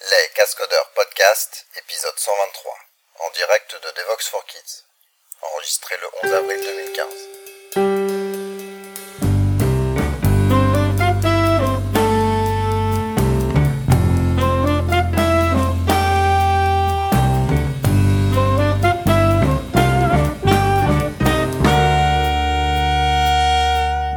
Les 0.00 0.30
Cascodeurs 0.36 0.92
Podcast, 0.94 1.66
épisode 1.76 2.16
123, 2.16 2.72
en 3.18 3.30
direct 3.34 3.74
de 3.82 3.90
Devox 4.00 4.28
for 4.28 4.44
Kids, 4.46 4.84
enregistré 5.42 5.96
le 6.00 6.06
11 6.28 6.34
avril 6.34 6.60
2015. 6.62 7.38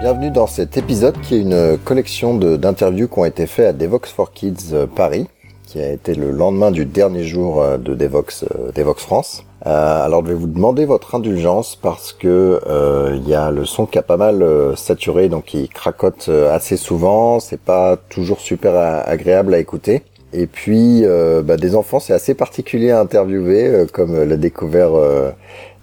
Bienvenue 0.02 0.30
dans 0.30 0.46
cet 0.46 0.78
épisode 0.78 1.20
qui 1.22 1.34
est 1.38 1.40
une 1.40 1.80
collection 1.80 2.36
d'interviews 2.36 3.08
qui 3.08 3.18
ont 3.18 3.26
été 3.26 3.48
faites 3.48 3.70
à 3.70 3.74
Devox 3.74 4.12
for 4.12 4.32
Kids 4.32 4.74
euh, 4.74 4.86
Paris, 4.86 5.28
qui 5.72 5.80
a 5.80 5.90
été 5.90 6.16
le 6.16 6.32
lendemain 6.32 6.70
du 6.70 6.84
dernier 6.84 7.24
jour 7.24 7.62
euh, 7.62 7.78
de 7.78 7.94
Devox, 7.94 8.44
euh, 8.44 8.74
Devox 8.76 9.02
France. 9.02 9.46
Euh, 9.66 10.04
alors 10.04 10.22
je 10.26 10.32
vais 10.32 10.38
vous 10.38 10.48
demander 10.48 10.84
votre 10.84 11.16
indulgence 11.16 11.78
parce 11.82 12.12
que 12.12 12.60
euh, 12.68 13.16
il 13.16 13.30
y 13.30 13.36
a 13.36 13.52
le 13.52 13.64
son 13.64 13.86
qui 13.86 13.98
a 13.98 14.02
pas 14.02 14.18
mal 14.18 14.46
saturé, 14.76 15.30
donc 15.30 15.54
il 15.54 15.70
cracote 15.70 16.30
assez 16.52 16.76
souvent, 16.76 17.40
c'est 17.40 17.60
pas 17.60 17.96
toujours 18.10 18.42
super 18.42 18.76
agréable 18.76 19.54
à 19.54 19.60
écouter. 19.60 20.04
Et 20.34 20.48
puis 20.48 21.06
bah, 21.44 21.58
des 21.58 21.76
enfants, 21.76 22.00
c'est 22.00 22.14
assez 22.14 22.34
particulier 22.34 22.92
à 22.92 23.00
interviewer, 23.00 23.86
comme 23.94 24.24
l'a 24.24 24.38
découvert 24.38 24.92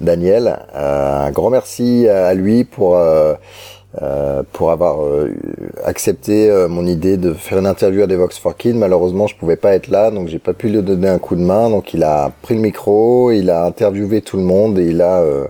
Daniel. 0.00 0.58
Un 0.74 1.30
grand 1.30 1.50
merci 1.50 2.08
à 2.08 2.34
lui 2.34 2.64
pour 2.64 2.98
euh, 4.02 4.42
pour 4.52 4.70
avoir 4.70 5.02
euh, 5.02 5.34
accepté 5.84 6.50
euh, 6.50 6.68
mon 6.68 6.86
idée 6.86 7.16
de 7.16 7.32
faire 7.32 7.58
une 7.58 7.66
interview 7.66 8.02
à 8.02 8.06
Devox 8.06 8.38
for 8.38 8.54
Kids. 8.56 8.74
Malheureusement, 8.74 9.26
je 9.26 9.34
pouvais 9.34 9.56
pas 9.56 9.74
être 9.74 9.88
là, 9.88 10.10
donc 10.10 10.28
j'ai 10.28 10.38
pas 10.38 10.52
pu 10.52 10.68
lui 10.68 10.82
donner 10.82 11.08
un 11.08 11.18
coup 11.18 11.36
de 11.36 11.40
main. 11.40 11.70
Donc 11.70 11.94
il 11.94 12.02
a 12.02 12.30
pris 12.42 12.54
le 12.54 12.60
micro, 12.60 13.30
il 13.30 13.48
a 13.48 13.64
interviewé 13.64 14.20
tout 14.20 14.36
le 14.36 14.42
monde 14.42 14.78
et 14.78 14.86
il 14.88 15.00
a 15.00 15.20
euh, 15.20 15.46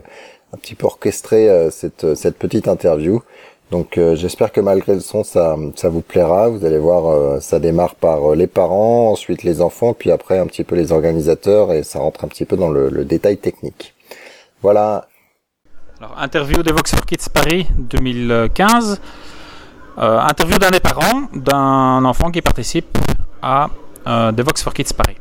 un 0.54 0.56
petit 0.56 0.76
peu 0.76 0.86
orchestré 0.86 1.48
euh, 1.48 1.70
cette 1.70 2.14
cette 2.14 2.36
petite 2.36 2.68
interview. 2.68 3.22
Donc 3.70 4.00
j'espère 4.14 4.50
que 4.50 4.62
malgré 4.62 4.94
le 4.94 5.00
son, 5.00 5.24
ça 5.24 5.54
ça 5.76 5.90
vous 5.90 6.00
plaira. 6.00 6.48
Vous 6.48 6.64
allez 6.64 6.78
voir, 6.78 7.42
ça 7.42 7.58
démarre 7.58 7.96
par 7.96 8.34
les 8.34 8.46
parents, 8.46 9.10
ensuite 9.10 9.42
les 9.42 9.60
enfants, 9.60 9.92
puis 9.92 10.10
après 10.10 10.38
un 10.38 10.46
petit 10.46 10.64
peu 10.64 10.74
les 10.74 10.90
organisateurs 10.90 11.74
et 11.74 11.82
ça 11.82 11.98
rentre 11.98 12.24
un 12.24 12.28
petit 12.28 12.46
peu 12.46 12.56
dans 12.56 12.70
le, 12.70 12.88
le 12.88 13.04
détail 13.04 13.36
technique. 13.36 13.94
Voilà, 14.62 15.08
Alors, 16.00 16.14
interview 16.20 16.62
de 16.62 16.70
Vox 16.70 16.94
for 16.94 17.04
Kids 17.04 17.28
Paris 17.28 17.66
2015. 17.76 19.00
Euh, 19.98 20.20
interview 20.20 20.56
d'un 20.56 20.70
des 20.70 20.78
parents 20.78 21.22
d'un 21.34 22.04
enfant 22.04 22.30
qui 22.30 22.40
participe 22.40 22.96
à 23.42 23.68
euh, 24.06 24.30
The 24.30 24.42
Vox 24.42 24.62
for 24.62 24.72
Kids 24.72 24.94
Paris. 24.96 25.16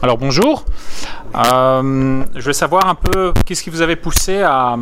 Alors 0.00 0.16
bonjour. 0.16 0.64
Euh, 1.34 2.24
je 2.34 2.40
vais 2.40 2.54
savoir 2.54 2.86
un 2.88 2.94
peu 2.94 3.34
qu'est-ce 3.44 3.62
qui 3.62 3.68
vous 3.68 3.82
avait 3.82 3.96
poussé 3.96 4.40
à 4.40 4.78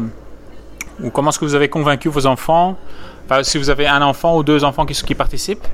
ou 1.03 1.11
comment 1.11 1.31
est-ce 1.31 1.41
que 1.41 1.45
vous 1.45 1.57
avez 1.57 1.69
convaincu 1.69 2.09
vos 2.09 2.27
enfants? 2.27 2.77
Si 3.43 3.59
vous 3.59 3.69
avez 3.69 3.89
un 3.89 4.03
enfant 4.03 4.37
ou 4.37 4.45
deux 4.45 4.63
enfants 4.63 4.87
qui, 4.87 4.95
qui 4.95 5.17
participent? 5.17 5.67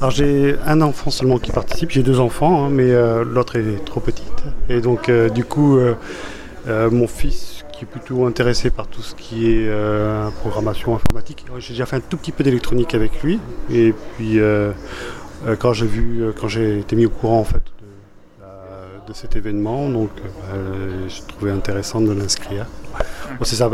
Alors 0.00 0.10
j'ai 0.10 0.56
un 0.66 0.80
enfant 0.80 1.10
seulement 1.10 1.36
qui 1.36 1.52
participe, 1.52 1.90
j'ai 1.90 2.02
deux 2.02 2.18
enfants, 2.18 2.64
hein, 2.64 2.68
mais 2.70 2.90
euh, 2.90 3.24
l'autre 3.26 3.56
est 3.56 3.84
trop 3.84 4.00
petite. 4.00 4.44
Et 4.70 4.80
donc 4.80 5.10
du 5.10 5.44
coup, 5.44 5.78
mon 6.66 7.06
fils 7.06 7.55
qui 7.76 7.84
est 7.84 7.88
plutôt 7.88 8.24
intéressé 8.26 8.70
par 8.70 8.86
tout 8.86 9.02
ce 9.02 9.14
qui 9.14 9.50
est 9.50 9.66
euh, 9.68 10.28
programmation 10.40 10.94
informatique, 10.94 11.44
j'ai 11.58 11.74
déjà 11.74 11.84
fait 11.86 11.96
un 11.96 12.00
tout 12.00 12.16
petit 12.16 12.32
peu 12.32 12.42
d'électronique 12.42 12.94
avec 12.94 13.22
lui. 13.22 13.38
Et 13.70 13.92
puis 14.16 14.38
euh, 14.40 14.72
euh, 15.46 15.56
quand 15.58 15.72
j'ai 15.74 15.86
vu, 15.86 16.24
quand 16.40 16.48
j'ai 16.48 16.78
été 16.78 16.96
mis 16.96 17.06
au 17.06 17.10
courant 17.10 17.40
en 17.40 17.44
fait 17.44 17.62
de, 19.06 19.12
cet 19.12 19.36
événement, 19.36 19.88
donc 19.88 20.10
euh, 20.52 21.06
j'ai 21.08 21.22
trouvé 21.28 21.50
intéressant 21.52 22.00
de 22.00 22.10
l'inscrire. 22.12 22.66
Bon, 23.38 23.44
c'est 23.44 23.54
ça, 23.56 23.70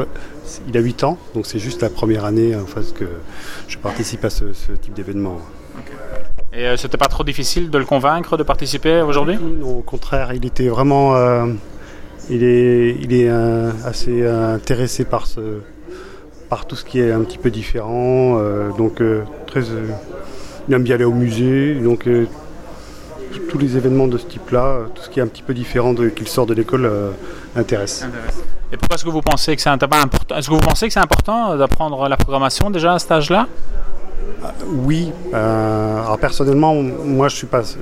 il 0.68 0.76
a 0.76 0.80
8 0.80 1.04
ans, 1.04 1.16
donc 1.34 1.46
c'est 1.46 1.58
juste 1.58 1.80
la 1.80 1.88
première 1.88 2.24
année 2.26 2.54
en 2.54 2.66
fait 2.66 2.92
que 2.92 3.06
je 3.68 3.78
participe 3.78 4.24
à 4.26 4.30
ce- 4.30 4.52
ce 4.52 4.72
type 4.72 4.92
d'événement. 4.92 5.38
Et 6.52 6.66
euh, 6.66 6.76
c'était 6.76 6.98
pas 6.98 7.06
trop 7.08 7.24
difficile 7.24 7.70
de 7.70 7.78
le 7.78 7.84
convaincre 7.86 8.36
de 8.36 8.42
participer 8.42 9.00
aujourd'hui? 9.00 9.38
Non, 9.38 9.78
au 9.78 9.82
contraire, 9.82 10.32
il 10.34 10.44
était 10.44 10.68
vraiment. 10.68 11.16
euh, 11.16 11.46
il 12.30 12.42
est, 12.44 12.96
il 13.00 13.12
est 13.12 13.28
euh, 13.28 13.70
assez 13.84 14.22
euh, 14.22 14.54
intéressé 14.54 15.04
par, 15.04 15.26
ce, 15.26 15.40
par 16.48 16.66
tout 16.66 16.76
ce 16.76 16.84
qui 16.84 17.00
est 17.00 17.12
un 17.12 17.20
petit 17.22 17.38
peu 17.38 17.50
différent. 17.50 18.38
euh, 18.38 18.70
donc, 18.76 19.02
très, 19.46 19.60
il 20.68 20.74
aime 20.74 20.82
bien 20.82 20.94
aller 20.94 21.04
au 21.04 21.12
musée. 21.12 21.74
Donc, 21.74 22.08
tous- 23.48 23.58
les 23.58 23.76
événements 23.76 24.08
de 24.08 24.16
ce 24.18 24.26
type-là, 24.26 24.80
tout 24.94 25.02
ce 25.02 25.10
qui 25.10 25.20
est 25.20 25.22
un 25.22 25.26
petit 25.26 25.42
peu 25.42 25.52
différent 25.54 25.92
de, 25.92 26.08
qu'il 26.08 26.26
sort 26.28 26.46
de 26.46 26.54
l'école, 26.54 26.90
intéresse. 27.54 28.06
Et 28.72 28.76
pourquoi 28.78 28.94
est-ce 28.94 29.04
que 29.04 29.10
vous 29.10 29.20
pensez 29.20 29.54
que 29.54 29.60
c'est 29.60 29.68
important 29.68 30.36
Est-ce 30.36 30.48
que 30.48 30.54
vous 30.54 30.60
pensez 30.60 30.86
que 30.86 30.92
c'est 30.94 31.00
important 31.00 31.54
d'apprendre 31.56 32.08
la 32.08 32.16
programmation 32.16 32.70
déjà 32.70 32.94
à 32.94 32.98
cet 32.98 33.12
âge-là? 33.12 33.46
Oui, 34.66 35.12
euh, 35.34 36.00
alors 36.00 36.18
personnellement, 36.18 36.74
moi 36.74 37.28
je 37.28 37.36
suis 37.36 37.46
pas, 37.46 37.62
je, 37.62 37.76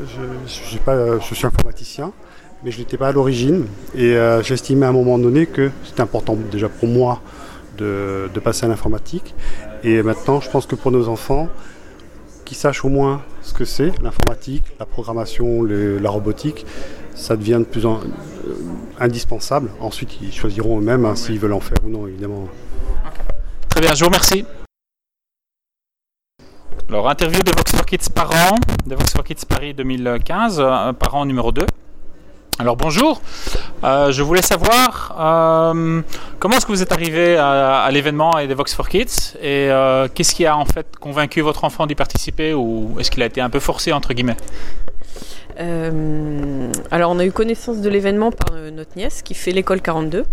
je 0.47 0.51
suis 0.53 0.79
pas, 0.79 1.19
je 1.21 1.35
suis 1.35 1.47
informaticien, 1.47 2.13
mais 2.63 2.71
je 2.71 2.79
n'étais 2.79 2.97
pas 2.97 3.09
à 3.09 3.13
l'origine 3.13 3.67
et 3.95 4.17
euh, 4.17 4.43
j'estimais 4.43 4.87
à 4.87 4.91
un 4.91 4.93
moment 4.93 5.19
donné 5.19 5.47
que 5.47 5.71
c'était 5.85 6.03
important 6.03 6.37
déjà 6.51 6.69
pour 6.69 6.89
moi 6.89 7.21
de, 7.79 8.29
passer 8.45 8.67
à 8.67 8.69
l'informatique. 8.69 9.35
Et 9.83 10.03
maintenant, 10.03 10.41
je 10.41 10.51
pense 10.51 10.67
que 10.67 10.75
pour 10.75 10.91
nos 10.91 11.09
enfants, 11.09 11.49
qu'ils 12.45 12.57
sachent 12.57 12.85
au 12.85 12.91
moins 12.91 13.23
ce 13.41 13.55
que 13.55 13.65
c'est 13.65 13.93
l'informatique, 14.03 14.65
la 14.79 14.85
programmation, 14.85 15.63
la 15.65 16.11
robotique, 16.11 16.67
ça 17.15 17.37
devient 17.37 17.59
de 17.59 17.65
plus 17.65 17.87
en 17.87 18.01
euh, 18.01 18.55
indispensable. 18.99 19.71
Ensuite, 19.81 20.19
ils 20.21 20.33
choisiront 20.33 20.79
eux-mêmes 20.79 21.05
hein, 21.05 21.17
s'ils 21.17 21.39
veulent 21.39 21.55
en 21.55 21.61
faire 21.61 21.79
ou 21.85 21.89
non, 21.89 22.07
évidemment. 22.07 22.49
Très 23.69 23.81
bien, 23.81 23.95
je 23.95 24.01
vous 24.01 24.07
remercie. 24.07 24.45
Alors, 26.89 27.09
interview 27.09 27.41
de 27.41 27.53
Vox 27.57 27.71
for 27.73 27.87
Kids 27.87 28.11
parents, 28.15 28.57
de 28.87 28.95
Vox 28.95 29.13
for 29.13 29.25
Kids 29.25 29.47
Paris 29.49 29.75
2015, 29.75 30.61
euh, 30.61 30.93
parent 30.93 31.25
numéro 31.25 31.53
2. 31.53 31.65
Alors, 32.61 32.77
bonjour. 32.77 33.23
Euh, 33.85 34.13
je 34.13 34.23
voulais 34.23 34.43
savoir 34.43 35.17
euh, 35.19 36.03
comment 36.39 36.57
est-ce 36.59 36.67
que 36.67 36.73
vous 36.73 36.83
êtes 36.83 36.93
arrivé 36.93 37.39
à, 37.39 37.89
l'événement 37.91 38.37
et 38.37 38.47
des 38.49 38.53
Vox 38.53 38.75
for 38.75 38.87
Kids 38.87 39.39
et 39.41 39.71
euh, 39.71 40.09
qu'est-ce 40.15 40.35
qui 40.35 40.45
a 40.45 40.55
en 40.55 40.67
fait 40.67 40.87
convaincu 41.01 41.41
votre 41.41 41.65
enfant 41.65 41.87
d'y 41.87 41.95
participer 41.95 42.53
ou 42.53 42.97
est-ce 43.01 43.11
qu'il 43.11 43.23
a 43.23 43.27
été 43.27 43.41
un 43.41 43.49
peu 43.49 43.61
forcé 43.61 43.95
entre 43.95 44.13
guillemets? 44.13 44.37
Alors, 46.91 47.13
on 47.13 47.19
a 47.19 47.25
eu 47.25 47.33
connaissance 47.33 47.79
de 47.79 47.89
l'événement 47.89 48.31
par 48.31 48.55
notre 48.55 48.95
nièce 48.95 49.23
qui 49.23 49.33
fait 49.33 49.53
l'école 49.53 49.81
42. 49.81 50.27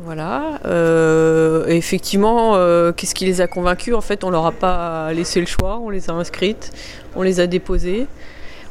Voilà. 0.00 0.58
Effectivement, 1.68 2.54
qu'est-ce 2.96 3.14
qui 3.14 3.24
les 3.24 3.40
a 3.40 3.46
convaincus? 3.46 3.94
En 3.94 4.00
fait, 4.00 4.24
on 4.24 4.30
leur 4.30 4.46
a 4.46 4.52
pas 4.52 5.12
laissé 5.12 5.38
le 5.38 5.46
choix. 5.46 5.78
On 5.78 5.90
les 5.90 6.10
a 6.10 6.12
inscrites, 6.12 6.72
on 7.14 7.22
les 7.22 7.38
a 7.38 7.46
déposées. 7.46 8.08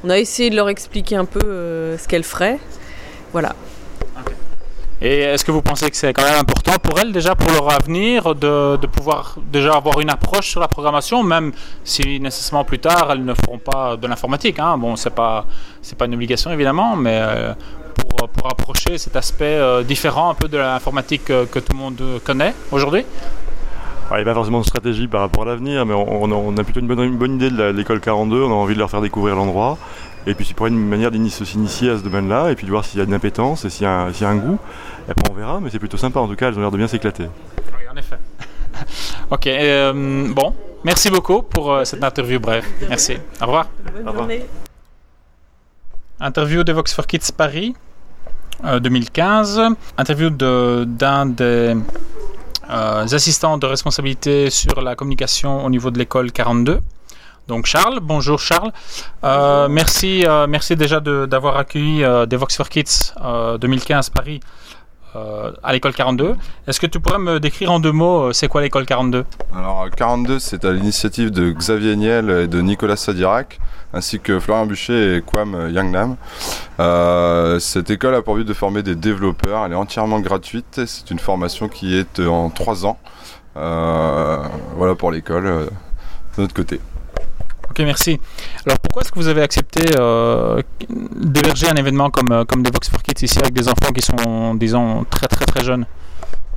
On 0.06 0.10
a 0.12 0.20
essayé 0.20 0.52
de 0.52 0.56
leur 0.56 0.70
expliquer 0.70 1.16
un 1.16 1.26
peu 1.26 1.40
euh, 1.44 1.98
ce 1.98 2.08
qu'elles 2.08 2.24
feraient. 2.24 2.60
Voilà. 3.32 3.56
Et 5.02 5.22
est-ce 5.22 5.44
que 5.44 5.52
vous 5.52 5.64
pensez 5.64 5.90
que 5.90 5.98
c'est 5.98 6.14
quand 6.14 6.24
même 6.24 6.38
important 6.38 6.74
pour 6.74 7.00
elles 7.00 7.12
déjà 7.12 7.34
pour 7.34 7.52
leur 7.52 7.72
avenir 7.72 8.36
de, 8.36 8.78
pouvoir 8.86 9.38
déjà 9.52 9.74
avoir 9.74 10.00
une 10.00 10.12
approche 10.12 10.52
sur 10.52 10.60
la 10.60 10.68
programmation, 10.68 11.24
même 11.24 11.54
si 11.84 12.20
nécessairement 12.20 12.64
plus 12.64 12.78
tard 12.78 13.08
elles 13.12 13.26
ne 13.26 13.34
feront 13.34 13.58
pas 13.58 13.98
de 13.98 14.06
l'informatique. 14.06 14.60
Hein. 14.60 14.78
Bon, 14.78 14.96
c'est 14.96 15.10
pas 15.10 15.48
pas 15.98 16.06
une 16.06 16.14
obligation 16.14 16.52
évidemment, 16.52 16.96
mais 16.96 17.20
euh, 17.20 17.54
pour, 17.96 18.30
pour 18.30 18.52
approcher 18.52 19.00
cet 19.00 19.16
aspect 19.16 19.58
euh, 19.58 19.82
différent 19.82 20.30
un 20.30 20.36
peu 20.36 20.48
de 20.48 20.58
l'informatique 20.58 21.26
que 21.26 21.60
tout 21.60 21.74
le 21.74 21.80
monde 21.80 22.02
connaît 22.24 22.54
aujourd'hui. 22.72 23.06
Alors, 24.08 24.20
il 24.20 24.24
n'y 24.24 24.30
a 24.30 24.34
pas 24.34 24.36
forcément 24.36 24.60
de 24.62 24.66
stratégie 24.66 25.08
par 25.08 25.22
rapport 25.22 25.44
à 25.44 25.46
l'avenir, 25.48 25.86
mais 25.86 25.94
on, 25.94 26.24
on 26.32 26.58
a, 26.58 26.64
plutôt 26.64 26.80
une 26.80 26.88
bonne, 26.88 27.00
une 27.02 27.18
bonne 27.18 27.36
idée 27.36 27.50
de 27.50 27.64
l'école 27.72 28.00
42. 28.00 28.44
On 28.44 28.52
a 28.52 28.54
envie 28.54 28.76
de 28.76 28.80
leur 28.80 28.90
faire 28.90 29.02
découvrir 29.02 29.36
l'endroit. 29.36 29.78
Et 30.28 30.34
puis, 30.36 30.46
c'est 30.46 30.54
pour 30.54 30.68
une 30.68 30.78
manière 30.78 31.10
de 31.12 31.28
s'initier 31.28 31.90
à 31.90 31.98
ce 31.98 32.04
domaine-là, 32.04 32.52
et 32.52 32.56
puis 32.56 32.66
de 32.66 32.72
voir 32.72 32.86
s'il 32.86 33.00
y 33.00 33.02
a 33.02 33.06
une 33.06 33.14
appétence 33.14 33.66
et 33.66 33.70
s'il 33.70 33.84
y, 33.84 33.86
a 33.88 33.92
un- 34.04 34.14
s'il 34.14 34.24
y 34.24 34.26
a 34.26 34.30
un 34.30 34.36
goût. 34.38 34.60
Et 35.08 35.12
après, 35.12 35.32
on 35.32 35.34
verra, 35.34 35.60
mais 35.60 35.70
c'est 35.72 35.80
plutôt 35.80 35.98
sympa 35.98 36.20
en 36.20 36.28
tout 36.28 36.36
cas. 36.36 36.50
Elles 36.50 36.58
ont 36.58 36.62
l'air 36.62 36.72
de 36.72 36.78
bien 36.78 36.88
s'éclater. 36.88 37.26
Oui, 37.58 37.84
en 37.92 37.98
effet. 37.98 38.18
ok, 39.32 39.48
euh, 39.48 40.28
bon, 40.34 40.54
merci 40.84 41.10
beaucoup 41.10 41.42
pour 41.42 41.72
euh, 41.72 41.84
cette 41.84 42.04
interview 42.04 42.40
brève. 42.40 42.66
Merci. 42.90 43.18
Au 43.42 43.46
revoir. 43.46 43.68
Bonne 43.86 43.98
revoir. 43.98 44.16
journée. 44.16 44.46
Interview 46.20 46.64
de 46.64 46.74
Vox 46.74 46.94
for 46.94 47.06
Kids 47.08 47.32
Paris 47.36 47.76
euh, 48.66 48.80
2015. 48.80 49.62
Interview 49.98 50.30
de- 50.30 50.86
d'un 50.88 51.26
des 51.26 51.76
euh, 52.70 53.04
assistants 53.12 53.58
de 53.58 53.66
responsabilité 53.66 54.50
sur 54.50 54.82
la 54.82 54.96
communication 54.96 55.66
au 55.66 55.70
niveau 55.70 55.92
de 55.92 55.98
l'école 55.98 56.32
42. 56.32 56.80
Donc 57.48 57.68
Charles, 57.68 58.00
bonjour 58.02 58.40
Charles. 58.40 58.72
Euh, 59.24 59.68
merci, 59.70 60.26
euh, 60.26 60.48
merci 60.48 60.76
déjà 60.76 61.00
de- 61.00 61.28
d'avoir 61.28 61.58
accueilli 61.58 62.04
euh, 62.04 62.26
des 62.26 62.38
Vox 62.38 62.56
for 62.58 62.70
Kids 62.70 63.14
euh, 63.24 63.58
2015 63.60 64.10
Paris 64.10 64.40
euh, 65.16 65.52
à 65.64 65.74
l'école 65.74 65.94
42. 65.94 66.36
Est-ce 66.68 66.80
que 66.80 66.88
tu 66.88 67.00
pourrais 67.00 67.20
me 67.20 67.40
décrire 67.40 67.72
en 67.72 67.80
deux 67.80 67.92
mots, 67.92 68.24
euh, 68.24 68.34
c'est 68.34 68.48
quoi 68.48 68.62
l'école 68.62 68.86
42 68.86 69.26
Alors 69.56 69.88
42, 69.96 70.40
c'est 70.40 70.66
à 70.66 70.72
l'initiative 70.72 71.32
de 71.32 71.52
Xavier 71.52 71.96
Niel 71.96 72.30
et 72.30 72.48
de 72.48 72.62
Nicolas 72.62 72.96
Sadirac, 72.96 73.60
ainsi 73.94 74.20
que 74.20 74.40
Florian 74.40 74.66
Bûcher 74.66 75.18
et 75.18 75.22
Kwam 75.22 75.70
Yangnam. 75.72 76.16
Euh, 76.80 77.60
cette 77.60 77.90
école 77.90 78.16
a 78.16 78.22
pour 78.22 78.36
but 78.36 78.48
de 78.48 78.54
former 78.54 78.84
des 78.84 78.96
développeurs. 78.96 79.66
Elle 79.66 79.72
est 79.72 79.76
entièrement 79.76 80.20
gratuite. 80.20 80.82
C'est 80.86 81.12
une 81.12 81.20
formation 81.20 81.70
qui 81.70 81.98
est 81.98 82.20
en 82.20 82.50
trois 82.50 82.86
ans. 82.86 82.98
Euh, 83.58 84.38
voilà 84.76 84.96
pour 84.96 85.12
l'école 85.12 85.46
euh, 85.46 85.66
de 86.38 86.42
notre 86.42 86.54
côté. 86.54 86.80
Ok, 87.78 87.84
merci. 87.84 88.22
Alors 88.66 88.80
pourquoi 88.80 89.02
est-ce 89.02 89.12
que 89.12 89.20
vous 89.20 89.28
avez 89.28 89.42
accepté 89.42 89.82
euh, 90.00 90.62
d'héberger 90.90 91.68
un 91.68 91.76
événement 91.76 92.10
comme, 92.10 92.32
euh, 92.32 92.46
comme 92.46 92.64
Devox 92.64 92.88
for 92.90 93.04
Kids 93.04 93.26
ici 93.26 93.38
avec 93.38 93.52
des 93.52 93.68
enfants 93.68 93.92
qui 93.94 94.02
sont, 94.02 94.56
disons, 94.56 95.06
très 95.10 95.28
très 95.28 95.44
très 95.44 95.62
jeunes? 95.62 95.86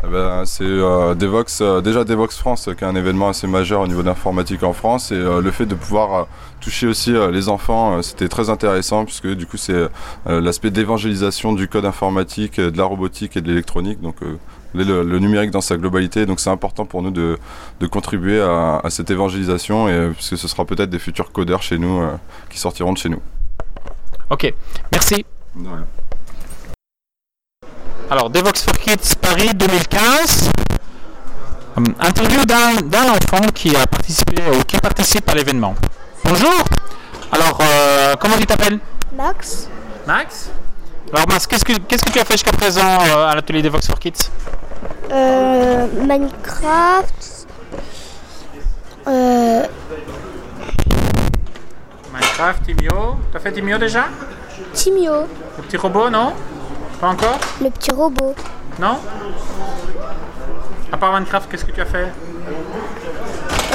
Eh 0.05 0.07
ben, 0.07 0.45
c'est 0.45 0.63
Devox, 0.65 1.61
euh, 1.61 1.81
déjà 1.81 2.05
Devox 2.05 2.39
France 2.39 2.71
qui 2.79 2.85
est 2.85 2.87
un 2.87 2.95
événement 2.95 3.31
assez 3.31 3.49
majeur 3.49 3.81
au 3.81 3.89
niveau 3.89 4.05
d'informatique 4.05 4.63
en 4.63 4.73
France. 4.73 5.11
Et 5.11 5.19
le 5.19 5.51
fait 5.51 5.67
de 5.67 5.75
pouvoir 5.75 6.29
toucher 6.61 6.87
aussi 6.87 7.13
les 7.33 7.49
enfants 7.49 8.01
c'était 8.01 8.29
très 8.29 8.49
intéressant 8.49 9.05
puisque 9.05 9.27
du 9.27 9.47
coup 9.47 9.57
c'est 9.57 9.89
l'aspect 10.27 10.71
d'évangélisation 10.71 11.53
du 11.53 11.67
code 11.67 11.85
informatique, 11.85 12.61
de 12.61 12.79
la 12.79 12.85
robotique 12.85 13.37
et 13.37 13.41
de 13.41 13.49
l'électronique. 13.49 14.01
Donc 14.01 14.19
le, 14.75 15.03
le 15.03 15.19
numérique 15.19 15.51
dans 15.51 15.61
sa 15.61 15.77
globalité 15.77 16.27
donc 16.27 16.41
c'est 16.41 16.51
important 16.51 16.85
pour 16.85 17.03
nous 17.03 17.11
de, 17.11 17.39
de 17.81 17.87
contribuer 17.87 18.41
à, 18.41 18.81
à 18.85 18.91
cette 18.91 19.11
évangélisation 19.11 19.89
et 19.89 19.93
euh, 19.93 20.11
puisque 20.11 20.37
ce 20.37 20.47
sera 20.49 20.65
peut-être 20.65 20.91
des 20.91 20.99
futurs 20.99 21.33
codeurs 21.33 21.63
chez 21.63 21.79
nous 21.79 22.01
euh, 22.01 22.17
qui 22.51 22.59
sortiront 22.59 22.93
de 22.93 22.99
chez 22.99 23.09
nous. 23.09 23.21
Ok, 24.31 24.53
merci. 24.93 25.25
Alors, 28.11 28.31
Devox 28.31 28.63
for 28.63 28.79
Kids 28.79 29.17
Paris 29.21 29.51
2015. 29.55 30.51
Hum, 31.77 31.85
interview 32.01 32.45
d'un 32.45 32.75
d'un 32.87 33.11
enfant 33.11 33.47
qui 33.55 33.75
a 33.77 33.87
participé 33.87 34.43
ou 34.55 34.63
qui 34.65 34.77
participe 34.79 35.29
à 35.31 35.35
l'événement. 35.35 35.75
Bonjour. 36.25 36.65
Alors, 37.33 37.59
euh, 37.61 38.17
comment 38.21 38.37
tu 38.37 38.47
t'appelles? 38.47 38.79
Max, 39.17 39.69
Max? 40.07 40.51
Alors 41.13 41.27
Max, 41.29 41.47
qu'est-ce 41.47 41.65
que 41.65 41.73
qu'est-ce 41.79 42.05
que 42.05 42.11
tu 42.11 42.19
as 42.19 42.25
fait 42.25 42.35
jusqu'à 42.35 42.53
présent 42.53 42.83
euh, 43.01 43.27
à 43.29 43.35
l'atelier 43.35 43.63
Devox 43.63 43.87
for 43.87 43.99
Kids 43.99 44.31
euh, 45.11 45.87
Minecraft, 46.07 47.47
euh, 49.07 49.63
Minecraft, 52.13 52.63
Timio. 52.65 53.17
T'as 53.33 53.39
fait 53.39 53.53
Timio 53.53 53.79
déjà? 53.79 54.05
Timio, 54.75 55.23
Le 55.57 55.63
petit 55.63 55.77
robot, 55.79 56.11
non? 56.11 56.33
Pas 57.01 57.09
encore? 57.09 57.39
Le 57.63 57.71
petit 57.71 57.91
robot, 57.91 58.35
Non? 58.79 58.99
À 60.93 60.97
part 60.99 61.13
Minecraft, 61.15 61.51
qu'est-ce 61.51 61.65
que 61.65 61.73
tu 61.73 61.81
as 61.81 61.87
fait? 61.87 62.09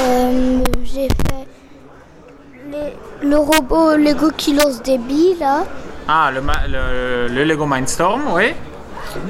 Euh, 0.00 0.62
j'ai 0.84 1.08
fait 1.08 1.48
les- 2.70 3.28
le 3.28 3.36
robot 3.38 3.96
Lego 3.96 4.30
qui 4.36 4.54
lance 4.54 4.82
des 4.82 4.98
billes 4.98 5.36
là, 5.40 5.64
Ah, 6.06 6.30
le, 6.30 6.40
le, 6.68 7.28
le 7.28 7.44
Lego 7.44 7.64
Mindstorm, 7.66 8.32
oui. 8.34 8.54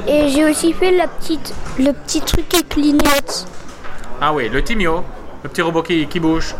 et 0.08 0.28
j'ai 0.28 0.44
aussi 0.44 0.72
fait 0.72 0.90
la 0.90 1.06
petite, 1.06 1.54
le 1.78 1.92
petit 1.92 2.20
truc 2.20 2.48
qui 2.48 2.64
clignote. 2.64 3.46
Ah 4.20 4.32
oui, 4.32 4.48
le 4.48 4.62
Timio, 4.62 5.04
le 5.42 5.48
petit 5.48 5.62
robot 5.62 5.82
qui, 5.82 6.06
qui 6.08 6.18
bouge. 6.18 6.54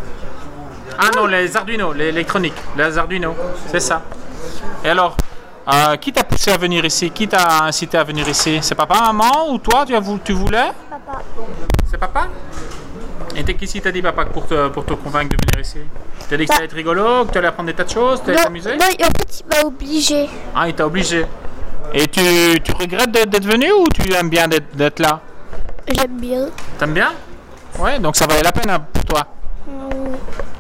Ah 0.99 1.11
non, 1.17 1.27
les 1.27 1.57
Arduino, 1.57 1.93
l'électronique, 1.93 2.55
les 2.77 2.97
Arduino, 2.97 3.35
c'est 3.67 3.81
ça. 3.81 4.03
Et 4.85 4.89
alors, 4.91 5.17
euh, 5.73 5.97
qui 5.97 6.13
t'a 6.13 6.23
poussé 6.23 6.53
à 6.53 6.59
venir 6.59 6.85
ici? 6.85 7.11
Qui 7.11 7.27
t'a 7.27 7.65
incité 7.65 7.99
à 7.99 8.05
venir 8.05 8.29
ici? 8.29 8.59
C'est 8.63 8.75
papa, 8.77 9.01
maman 9.01 9.51
ou 9.51 9.59
toi 9.59 9.85
tu, 9.87 9.97
as 9.97 10.03
tu 10.25 10.33
voulais? 10.33 10.71
Papa. 10.91 11.23
C'est 11.91 11.99
papa? 11.99 12.29
Et 13.37 13.43
t'es 13.43 13.55
qui 13.55 13.65
ici 13.65 13.81
t'a 13.81 13.91
dit 13.91 14.01
papa 14.03 14.27
pour 14.27 14.47
te, 14.47 14.69
pour 14.69 14.85
te 14.85 14.93
convaincre 14.95 15.31
de 15.31 15.37
venir 15.37 15.61
ici? 15.67 15.79
T'as 16.29 16.37
dit 16.37 16.45
que 16.47 16.53
ça 16.53 16.59
allait 16.59 16.67
être 16.67 16.75
rigolo, 16.77 17.25
que 17.25 17.33
tu 17.33 17.39
allais 17.39 17.49
apprendre 17.49 17.67
des 17.69 17.75
tas 17.75 17.85
de 17.85 17.91
choses, 17.91 18.23
tu 18.23 18.31
allais 18.31 18.39
Non, 18.39 18.45
t'amuser? 18.45 18.77
non, 18.77 18.85
en 18.85 18.89
fait, 18.89 19.41
il 19.41 19.47
m'a 19.49 19.63
obligé. 19.67 20.29
Ah, 20.55 20.69
il 20.69 20.75
t'a 20.75 20.87
obligé. 20.87 21.27
Et 21.93 22.07
tu, 22.07 22.21
tu 22.63 22.73
regrettes 22.73 23.11
d'être 23.11 23.45
venu 23.45 23.71
ou 23.73 23.87
tu 23.93 24.13
aimes 24.15 24.29
bien 24.31 24.47
d'être 24.49 25.01
là? 25.01 25.21
J'aime 25.93 26.17
bien. 26.19 26.47
T'aimes 26.79 26.93
bien? 26.95 27.13
Ouais, 27.79 27.99
donc 27.99 28.15
ça 28.17 28.27
valait 28.27 28.43
la 28.43 28.53
peine 28.53 28.71
hein, 28.71 28.85
pour 28.93 29.05
toi. 29.05 29.27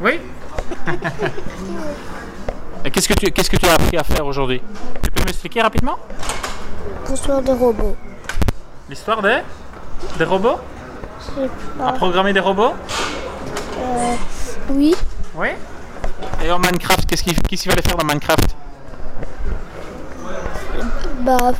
Oui? 0.00 0.18
Et 2.84 2.90
qu'est-ce 2.90 3.08
que 3.08 3.14
tu 3.14 3.30
qu'est-ce 3.30 3.48
que 3.48 3.56
tu 3.56 3.66
as 3.66 3.74
appris 3.74 3.96
à 3.96 4.04
faire 4.04 4.26
aujourd'hui? 4.26 4.60
Tu 5.02 5.10
peux 5.10 5.24
m'expliquer 5.24 5.62
rapidement? 5.62 5.96
Construire 7.06 7.40
des 7.40 7.52
robots. 7.52 7.96
l'histoire 8.90 9.22
des 9.22 9.38
des 10.18 10.24
robots? 10.24 10.58
À 11.82 11.92
programmer 11.92 12.32
des 12.32 12.40
robots 12.40 12.74
Oui, 14.70 14.94
Oui. 15.36 15.48
Et 16.44 16.50
en 16.50 16.58
Minecraft, 16.58 17.06
qu'est-ce 17.06 17.22
qu'il 17.22 17.40
qu'il 17.40 17.58
fallait 17.58 17.82
faire 17.82 17.96
dans 17.96 18.04
Minecraft 18.06 18.56
bah, 21.20 21.52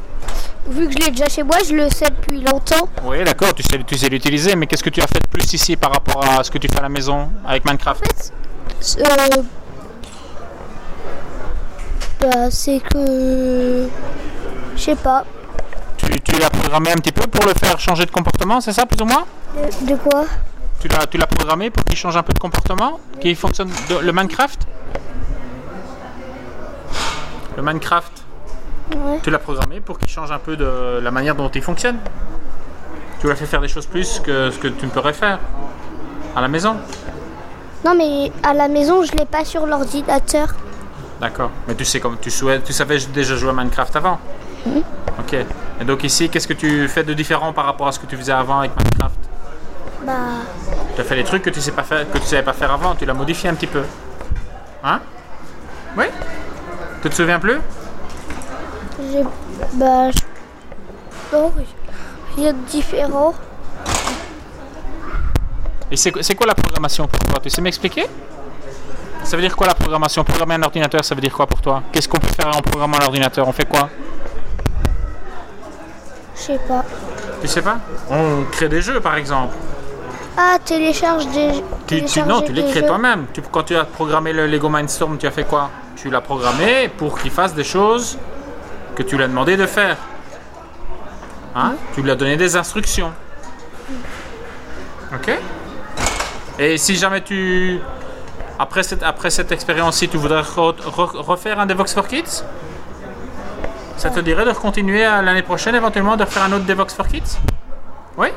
vu 0.69 0.87
que 0.89 0.93
je 0.93 0.99
l'ai 0.99 1.11
déjà 1.11 1.27
chez 1.29 1.43
moi, 1.43 1.57
je 1.67 1.75
le 1.75 1.89
sais 1.89 2.11
depuis 2.11 2.41
longtemps. 2.43 2.87
Oui, 3.03 3.25
d'accord, 3.25 3.55
tu 3.55 3.63
sais 3.63 3.83
tu 3.87 3.97
sais 3.97 4.09
l'utiliser, 4.11 4.57
mais 4.57 4.67
qu'est-ce 4.67 4.85
que 4.85 4.91
tu 4.91 5.01
as 5.01 5.07
fait 5.07 5.21
de 5.23 5.29
plus 5.29 5.51
ici 5.55 5.77
par 5.77 5.91
rapport 5.93 6.23
à 6.23 6.45
ce 6.45 6.51
que 6.51 6.59
tu 6.59 6.69
fais 6.69 6.79
à 6.79 6.83
la 6.83 6.89
maison 6.91 7.31
avec 7.47 7.65
Minecraft 7.65 8.33
Euh, 8.99 9.43
bah, 12.21 12.51
c'est 12.51 12.81
que. 12.81 13.89
Je 14.77 14.81
sais 14.83 14.97
pas. 14.97 15.25
Tu, 15.97 16.21
tu 16.21 16.39
l'as 16.39 16.51
programmé 16.51 16.93
un 16.93 16.97
petit 16.97 17.13
peu 17.13 17.27
pour 17.27 17.47
le 17.47 17.55
faire 17.55 17.79
changer 17.81 18.05
de 18.05 18.11
comportement, 18.11 18.61
c'est 18.61 18.73
ça 18.73 18.85
plus 18.85 19.01
ou 19.01 19.07
moins 19.07 19.25
De, 19.55 19.87
de 19.93 19.97
quoi 19.97 20.25
Tu 20.81 20.89
l'as, 20.89 21.07
tu 21.07 21.17
l'as 21.19 21.27
programmé 21.27 21.71
pour 21.71 21.85
qu'il 21.85 21.97
change 21.97 22.17
un 22.17 22.23
peu 22.23 22.33
de 22.33 22.39
comportement 22.39 22.99
Qu'il 23.21 23.37
fonctionne 23.37 23.71
de- 23.89 23.99
le 23.99 24.13
Minecraft 24.13 24.67
Le 27.57 27.63
Minecraft 27.63 28.23
Ouais. 28.95 29.19
Tu 29.23 29.31
l'as 29.31 29.39
programmé 29.39 29.81
pour 29.81 29.99
qu'il 29.99 30.09
change 30.09 30.31
un 30.31 30.39
peu 30.39 30.57
de 30.57 31.01
la 31.03 31.11
manière 31.11 31.35
dont 31.35 31.49
il 31.49 31.63
fonctionne 31.63 31.97
Tu 33.19 33.27
lui 33.27 33.33
as 33.33 33.37
fait 33.37 33.47
faire 33.47 33.63
des 33.63 33.69
choses 33.69 33.87
plus 33.87 34.21
que 34.21 34.51
ce 34.51 34.59
que 34.59 34.69
tu 34.69 34.85
ne 34.85 34.91
pourrais 34.91 35.15
faire 35.15 35.39
à 36.37 36.41
la 36.43 36.49
maison 36.49 36.77
Non, 37.85 37.95
mais 37.97 38.31
à 38.43 38.53
la 38.53 38.69
maison, 38.69 39.03
je 39.03 39.13
l'ai 39.13 39.25
pas 39.25 39.45
sur 39.45 39.67
l'ordinateur. 39.67 40.49
D'accord. 41.21 41.51
Mais 41.67 41.75
tu 41.75 41.85
sais 41.87 41.99
comme 41.99 42.19
tu 42.21 42.31
souhaites, 42.31 42.65
tu 42.65 42.75
savais 42.75 42.99
déjà 43.13 43.37
jouer 43.37 43.51
à 43.51 43.53
Minecraft 43.55 43.97
avant 43.97 44.19
Ok. 45.19 45.35
Et 45.81 45.85
donc 45.85 46.05
ici, 46.05 46.29
qu'est-ce 46.29 46.47
que 46.49 46.53
tu 46.53 46.87
fais 46.89 47.05
de 47.05 47.15
différent 47.15 47.55
par 47.55 47.65
rapport 47.65 47.87
à 47.89 47.93
ce 47.93 47.99
que 47.99 48.07
tu 48.07 48.17
faisais 48.19 48.33
avant 48.33 48.59
avec 48.59 48.73
Minecraft 48.77 49.19
Bah, 50.05 50.13
Tu 50.95 51.01
as 51.01 51.05
fait 51.05 51.17
des 51.17 51.25
trucs 51.25 51.43
que 51.43 51.51
tu 51.51 51.61
sais 51.61 51.73
pas 51.73 51.83
faire, 51.83 52.11
que 52.11 52.19
tu 52.19 52.27
savais 52.27 52.43
pas 52.43 52.53
faire 52.53 52.71
avant. 52.73 52.95
Tu 52.95 53.07
l'as 53.07 53.15
modifié 53.15 53.49
un 53.49 53.55
petit 53.55 53.67
peu. 53.67 53.83
Hein? 54.83 55.01
Oui? 55.97 56.05
Tu 57.03 57.09
te 57.11 57.15
souviens 57.15 57.39
plus? 57.41 57.59
J'ai. 59.11 59.23
Bah, 59.75 60.11
je- 60.11 61.37
non, 61.37 61.53
rien 62.37 62.53
de 62.53 62.59
différent. 62.69 63.35
Et 65.91 65.97
c'est 65.97 66.13
c'est 66.23 66.35
quoi 66.35 66.47
la 66.47 66.55
programmation 66.55 67.07
pour 67.07 67.19
toi? 67.21 67.39
Tu 67.43 67.51
sais 67.51 67.61
m'expliquer? 67.61 68.07
Ça 69.23 69.37
veut 69.37 69.43
dire 69.43 69.57
quoi 69.57 69.67
la 69.67 69.75
programmation? 69.75 70.23
Programmer 70.25 70.55
un 70.57 70.63
ordinateur, 70.63 71.05
ça 71.05 71.15
veut 71.15 71.21
dire 71.21 71.33
quoi 71.33 71.47
pour 71.47 71.61
toi? 71.63 71.83
Qu'est-ce 71.93 72.09
qu'on 72.09 72.19
peut 72.19 72.29
faire 72.35 72.49
en 72.55 72.61
programmant 72.61 72.99
un 73.01 73.05
ordinateur 73.07 73.47
On 73.49 73.53
fait 73.53 73.67
quoi? 73.69 73.89
Je 76.37 76.41
sais 76.41 76.59
pas. 76.69 76.85
Tu 77.41 77.49
sais 77.49 77.63
pas? 77.63 77.79
On 78.11 78.45
crée 78.51 78.69
des 78.69 78.83
jeux 78.83 79.01
par 79.01 79.17
exemple. 79.17 79.55
Ah, 80.37 80.57
télécharge 80.65 81.27
des. 81.29 81.63
Tu, 81.87 82.05
tu- 82.05 82.23
non, 82.23 82.41
tu 82.43 82.53
jeux. 82.81 82.87
toi-même. 82.87 83.27
Tu- 83.33 83.41
quand 83.43 83.63
tu 83.63 83.77
as 83.77 83.85
programmé 83.85 84.33
le 84.33 84.47
Lego 84.47 84.69
Mindstorm, 84.69 85.17
tu 85.19 85.27
as 85.27 85.31
fait 85.31 85.45
quoi? 85.45 85.71
Tu 85.97 86.11
l'as 86.11 86.21
programmé 86.21 86.89
pour 86.89 87.19
qu'il 87.19 87.31
fasse 87.31 87.55
des 87.55 87.63
choses 87.65 88.19
que 88.97 89.03
tu 89.03 89.17
lui 89.17 89.23
as 89.25 89.29
demandé 89.29 89.57
de 89.57 89.67
faire. 89.67 89.97
Hein? 91.55 91.75
Tu 91.95 92.03
lui 92.03 92.11
as 92.11 92.17
donné 92.17 92.37
des 92.37 92.57
instructions. 92.57 93.13
Ok? 95.15 95.31
Et 96.59 96.79
si 96.79 96.97
jamais 96.97 97.21
tu... 97.21 97.79
Après 98.59 98.83
cette, 98.83 99.03
après 99.03 99.31
cette 99.31 99.53
expérience-ci, 99.53 100.09
tu 100.09 100.17
voudrais 100.17 100.43
re- 100.43 100.75
re- 100.81 101.17
refaire 101.17 101.59
un 101.61 101.67
Devox 101.67 101.93
for 101.95 102.07
Kids 102.07 102.43
Ça 103.97 104.11
te 104.11 104.21
dirait 104.21 104.45
de 104.45 104.53
continuer 104.53 105.05
à 105.05 105.23
l'année 105.23 105.43
prochaine, 105.43 105.75
éventuellement, 105.77 106.17
de 106.17 106.25
refaire 106.25 106.45
un 106.45 106.53
autre 106.53 106.65
Devox 106.65 106.93
for 106.95 107.07
Kids? 107.07 107.39
Oui? 108.17 108.29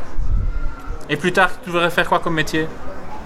Et 1.10 1.16
plus 1.18 1.32
tard, 1.32 1.50
tu 1.64 1.70
voudrais 1.70 1.90
faire 1.90 2.08
quoi 2.08 2.20
comme 2.20 2.34
métier 2.36 2.68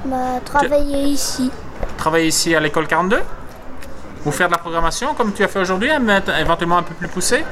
Bah, 0.06 0.40
travailler 0.46 1.04
ici. 1.04 1.52
travailler 1.98 2.28
ici 2.28 2.56
à 2.56 2.60
l'école 2.60 2.88
42 2.88 3.22
Ou 4.26 4.32
faire 4.32 4.48
de 4.48 4.52
la 4.54 4.58
programmation 4.60 5.14
comme 5.16 5.34
tu 5.34 5.44
as 5.44 5.48
fait 5.48 5.60
aujourd'hui, 5.60 5.90
mais 6.00 6.22
éventuellement 6.40 6.78
un 6.78 6.84
peu 6.84 6.94
plus 6.94 7.08
poussé 7.08 7.44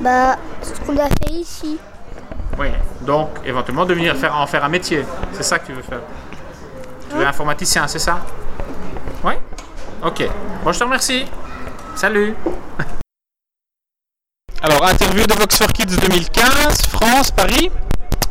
Bah, 0.00 0.36
ce 0.62 0.72
qu'on 0.84 0.96
a 0.98 1.06
fait 1.08 1.30
ici. 1.32 1.78
Oui. 2.58 2.68
Donc, 3.02 3.30
éventuellement 3.44 3.84
devenir 3.84 4.16
faire, 4.16 4.36
en 4.36 4.46
faire 4.46 4.64
un 4.64 4.68
métier. 4.68 5.04
C'est 5.32 5.42
ça 5.42 5.58
que 5.58 5.66
tu 5.66 5.72
veux 5.72 5.82
faire 5.82 6.00
Tu 7.08 7.16
veux 7.16 7.26
informaticien, 7.26 7.86
c'est 7.86 7.98
ça 7.98 8.18
Oui 9.24 9.34
Ok. 10.04 10.28
Bon, 10.64 10.72
je 10.72 10.78
te 10.78 10.84
remercie. 10.84 11.24
Salut 11.94 12.34
Alors, 14.62 14.84
interview 14.86 15.24
de 15.26 15.34
Vox 15.34 15.56
for 15.58 15.68
Kids 15.68 15.96
2015, 15.96 16.82
France, 16.88 17.30
Paris. 17.30 17.70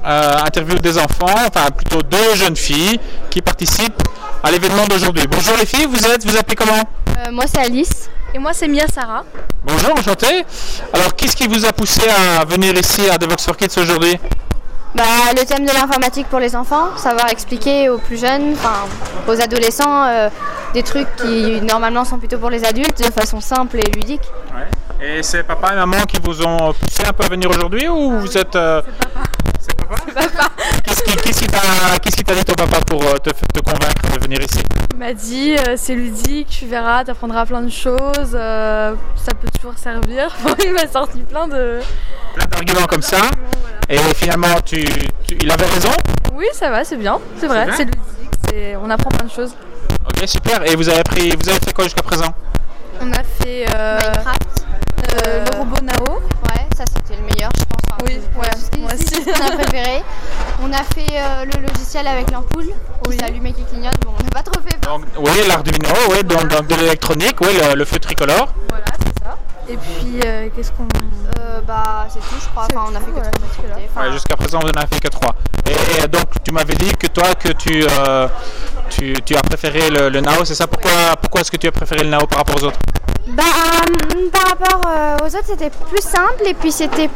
Euh, 0.06 0.38
interview 0.46 0.80
des 0.80 0.98
enfants, 0.98 1.36
enfin 1.48 1.70
plutôt 1.70 2.02
deux 2.02 2.34
jeunes 2.36 2.56
filles 2.56 3.00
qui 3.30 3.40
participent 3.42 4.02
à 4.44 4.50
l'événement 4.50 4.88
d'aujourd'hui. 4.88 5.26
Bonjour 5.30 5.56
les 5.60 5.66
filles, 5.68 5.86
vous 5.88 6.04
êtes, 6.08 6.26
vous 6.26 6.36
appelez 6.36 6.56
comment 6.56 6.82
Euh, 7.20 7.32
moi 7.32 7.46
c'est 7.48 7.60
Alice. 7.60 8.10
Et 8.34 8.40
moi 8.40 8.52
c'est 8.54 8.68
Mia 8.68 8.88
Sarah. 8.88 9.24
Bonjour, 9.64 9.92
enchanté. 9.92 10.44
Alors, 10.94 11.16
qu'est-ce 11.16 11.36
qui 11.36 11.48
vous 11.48 11.66
a 11.66 11.72
poussé 11.72 12.02
à 12.40 12.44
venir 12.46 12.74
ici 12.76 13.08
à 13.12 13.18
The 13.20 13.30
Vox 13.30 13.46
for 13.46 13.56
Kids 13.56 13.78
aujourd'hui 13.80 14.18
Bah, 14.96 15.04
le 15.38 15.46
thème 15.46 15.66
de 15.66 15.72
l'informatique 15.72 16.28
pour 16.30 16.40
les 16.40 16.56
enfants, 16.56 16.98
savoir 16.98 17.30
expliquer 17.30 17.90
aux 17.90 18.00
plus 18.00 18.20
jeunes, 18.20 18.54
enfin 18.54 18.88
aux 19.28 19.40
adolescents, 19.40 20.06
euh, 20.06 20.30
des 20.74 20.82
trucs 20.82 21.16
qui 21.18 21.62
normalement 21.62 22.06
sont 22.06 22.18
plutôt 22.18 22.40
pour 22.40 22.50
les 22.50 22.66
adultes 22.66 22.98
de 22.98 23.12
façon 23.12 23.40
simple 23.40 23.78
et 23.78 23.92
ludique. 23.92 24.24
Et 25.00 25.22
c'est 25.22 25.44
papa 25.44 25.74
et 25.74 25.76
maman 25.76 26.04
qui 26.08 26.18
vous 26.24 26.42
ont 26.42 26.74
poussé 26.74 27.04
un 27.08 27.14
peu 27.14 27.24
à 27.26 27.28
venir 27.28 27.50
aujourd'hui 27.52 27.88
ou 27.88 28.20
vous 28.20 28.38
êtes... 28.38 28.56
euh, 28.56 28.82
papa. 29.96 30.50
Qu'est-ce 30.84 31.04
qui 31.04 31.12
qui 32.18 32.24
t'a 32.24 32.36
dit 32.36 32.44
ton 32.46 32.54
papa 32.54 32.80
pour 32.82 33.02
euh, 33.04 33.18
te, 33.18 33.30
te 33.30 33.60
convaincre 33.62 34.02
de 34.16 34.24
venir 34.24 34.40
ici? 34.42 34.60
Il 34.94 34.98
m'a 34.98 35.14
dit 35.14 35.56
euh, 35.58 35.74
c'est 35.78 35.96
ludique, 35.96 36.48
tu 36.50 36.66
verras, 36.68 37.04
tu 37.04 37.12
apprendras 37.12 37.46
plein 37.46 37.62
de 37.62 37.70
choses, 37.72 38.34
euh, 38.36 38.94
ça 39.16 39.34
peut 39.34 39.48
toujours 39.56 39.78
servir. 39.78 40.28
Enfin, 40.44 40.56
il 40.64 40.74
m'a 40.74 40.88
sorti 40.88 41.20
plein 41.22 41.48
de. 41.48 41.80
Plein 42.36 42.46
d'arguments 42.46 42.86
comme 42.88 43.02
ça. 43.02 43.18
Et 43.90 43.98
finalement, 44.16 44.56
tu, 44.66 44.84
tu- 45.28 45.38
il 45.42 45.52
avait 45.52 45.66
raison? 45.66 45.92
Oui, 46.34 46.46
ça 46.54 46.70
va, 46.70 46.84
c'est 46.84 46.98
bien, 46.98 47.20
c'est 47.40 47.48
vrai, 47.48 47.68
c'est 47.76 47.86
ludique, 47.86 48.00
c'est- 48.50 48.76
on 48.76 48.90
apprend 48.90 49.10
plein 49.10 49.26
de 49.26 49.32
choses. 49.32 49.54
Ok, 50.08 50.28
super. 50.28 50.70
Et 50.70 50.76
vous 50.76 50.88
avez 50.90 51.04
pris, 51.04 51.30
vous 51.32 51.50
avez 51.50 51.60
fait 51.60 51.74
quoi 51.74 51.84
jusqu'à 51.86 52.04
présent? 52.04 52.34
On 53.02 53.12
a 53.12 53.24
fait 53.24 53.66
euh, 53.76 53.98
Minecraft, 54.00 54.66
euh, 55.28 55.46
le 55.52 55.58
robot 55.58 55.82
Nao. 55.82 56.20
ouais, 56.20 56.68
ça 56.78 56.84
c'était 56.86 57.20
le 57.20 57.26
meilleur, 57.34 57.52
je 57.58 57.64
pense. 57.66 57.81
Oui, 58.06 58.20
ouais, 58.38 58.48
c'est- 58.58 58.78
moi 58.80 58.90
c'est 58.96 59.16
aussi. 59.18 59.24
ce 59.24 59.32
qu'on 59.40 59.46
a 59.48 59.58
préféré. 59.58 60.04
On 60.64 60.72
a 60.74 60.84
fait 60.84 61.08
euh, 61.18 61.46
le 61.46 61.62
logiciel 61.68 62.08
avec 62.08 62.30
l'ampoule, 62.32 62.68
qui 63.10 63.18
s'allume 63.18 63.46
et 63.48 63.54
qui 63.54 63.64
clignote. 63.64 63.96
Bon, 64.06 64.12
on 64.20 64.24
n'a 64.24 64.30
pas 64.30 64.44
trop 64.44 64.62
fait. 64.62 64.80
Donc, 64.82 65.04
oui, 65.18 65.48
l'Arduino, 65.48 65.90
oui, 66.12 66.24
donc, 66.24 66.48
donc 66.48 66.68
de 66.68 66.76
l'électronique, 66.76 67.36
oui, 67.42 67.48
le, 67.54 67.76
le 67.76 67.86
feu 67.86 68.00
tricolore. 68.00 68.54
Voilà, 68.70 68.86
c'est 69.00 69.24
ça. 69.24 69.38
Et 69.70 69.78
puis, 69.78 70.20
euh, 70.26 70.50
qu'est-ce 70.56 70.72
qu'on. 70.72 70.84
Euh, 71.40 71.62
bah, 71.62 72.08
c'est 72.10 72.20
tout, 72.20 72.36
je 72.42 72.48
crois. 72.50 72.68
C'est 72.70 72.78
Enfin, 72.78 72.90
on 72.92 72.96
a 72.96 73.00
fait 73.00 73.06
que 73.06 73.12
voilà, 73.12 73.30
trois 73.32 73.48
jusque-là. 73.48 73.70
activités. 73.76 73.90
Enfin, 73.96 74.06
Ouais, 74.08 74.12
jusqu'à 74.14 74.36
présent, 74.36 74.60
vous 74.60 74.68
n'en 74.68 74.82
avez 74.82 74.88
fait 74.96 75.00
que 75.00 75.08
trois. 75.08 75.36
Et, 75.68 76.04
et 76.04 76.08
donc, 76.08 76.26
tu 76.44 76.52
m'avais 76.52 76.76
dit 76.76 76.92
que 76.94 77.08
toi, 77.08 77.34
que 77.36 77.50
tu, 77.54 77.84
euh, 78.08 78.28
tu, 78.90 79.14
tu 79.26 79.36
as 79.36 79.42
préféré 79.42 79.90
le, 79.90 80.10
le 80.10 80.22
Nao, 80.22 80.44
c'est 80.46 80.56
ça? 80.56 80.68
Pourquoi, 80.68 80.92
pourquoi 81.22 81.42
est-ce 81.42 81.52
que 81.52 81.58
tu 81.58 81.68
as 81.68 81.72
préféré 81.72 82.04
le 82.04 82.10
Nao 82.10 82.26
par 82.28 82.40
rapport 82.40 82.56
aux 82.62 82.66
autres? 82.66 82.80
Bah, 83.28 83.44
hum, 84.16 84.30
par 84.32 84.44
rapport 84.48 84.82
euh, 84.88 85.18
aux 85.22 85.26
autres, 85.28 85.46
c'était 85.46 85.70
plus 85.70 86.02
simple 86.02 86.44
et 86.46 86.54
puis 86.54 86.72
c'était, 86.72 87.10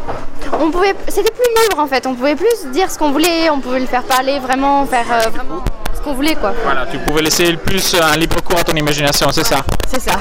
on 0.54 0.70
pouvait, 0.72 0.96
c'était 1.08 1.32
plus 1.32 1.64
libre 1.64 1.80
en 1.80 1.88
fait. 1.88 2.06
On 2.06 2.16
pouvait 2.16 2.36
plus 2.36 2.66
dire 2.72 2.92
ce 2.92 2.98
qu'on 2.98 3.12
voulait, 3.12 3.50
on 3.50 3.60
pouvait 3.60 3.80
le 3.80 3.88
faire 3.88 4.04
parler, 4.04 4.40
vraiment 4.40 4.86
faire 4.86 5.06
euh, 5.12 5.30
vraiment 5.30 5.64
ce 5.96 6.02
qu'on 6.02 6.14
voulait 6.14 6.36
quoi. 6.36 6.54
Voilà, 6.64 6.86
tu 6.86 7.00
pouvais 7.00 7.22
laisser 7.24 7.52
le 7.52 7.58
plus 7.58 7.96
un 7.96 8.16
libre 8.18 8.42
cours 8.44 8.60
à 8.60 8.64
ton 8.64 8.76
imagination, 8.76 9.32
c'est 9.32 9.46
ça? 9.46 9.64
C'est 9.88 10.02
ça. 10.02 10.14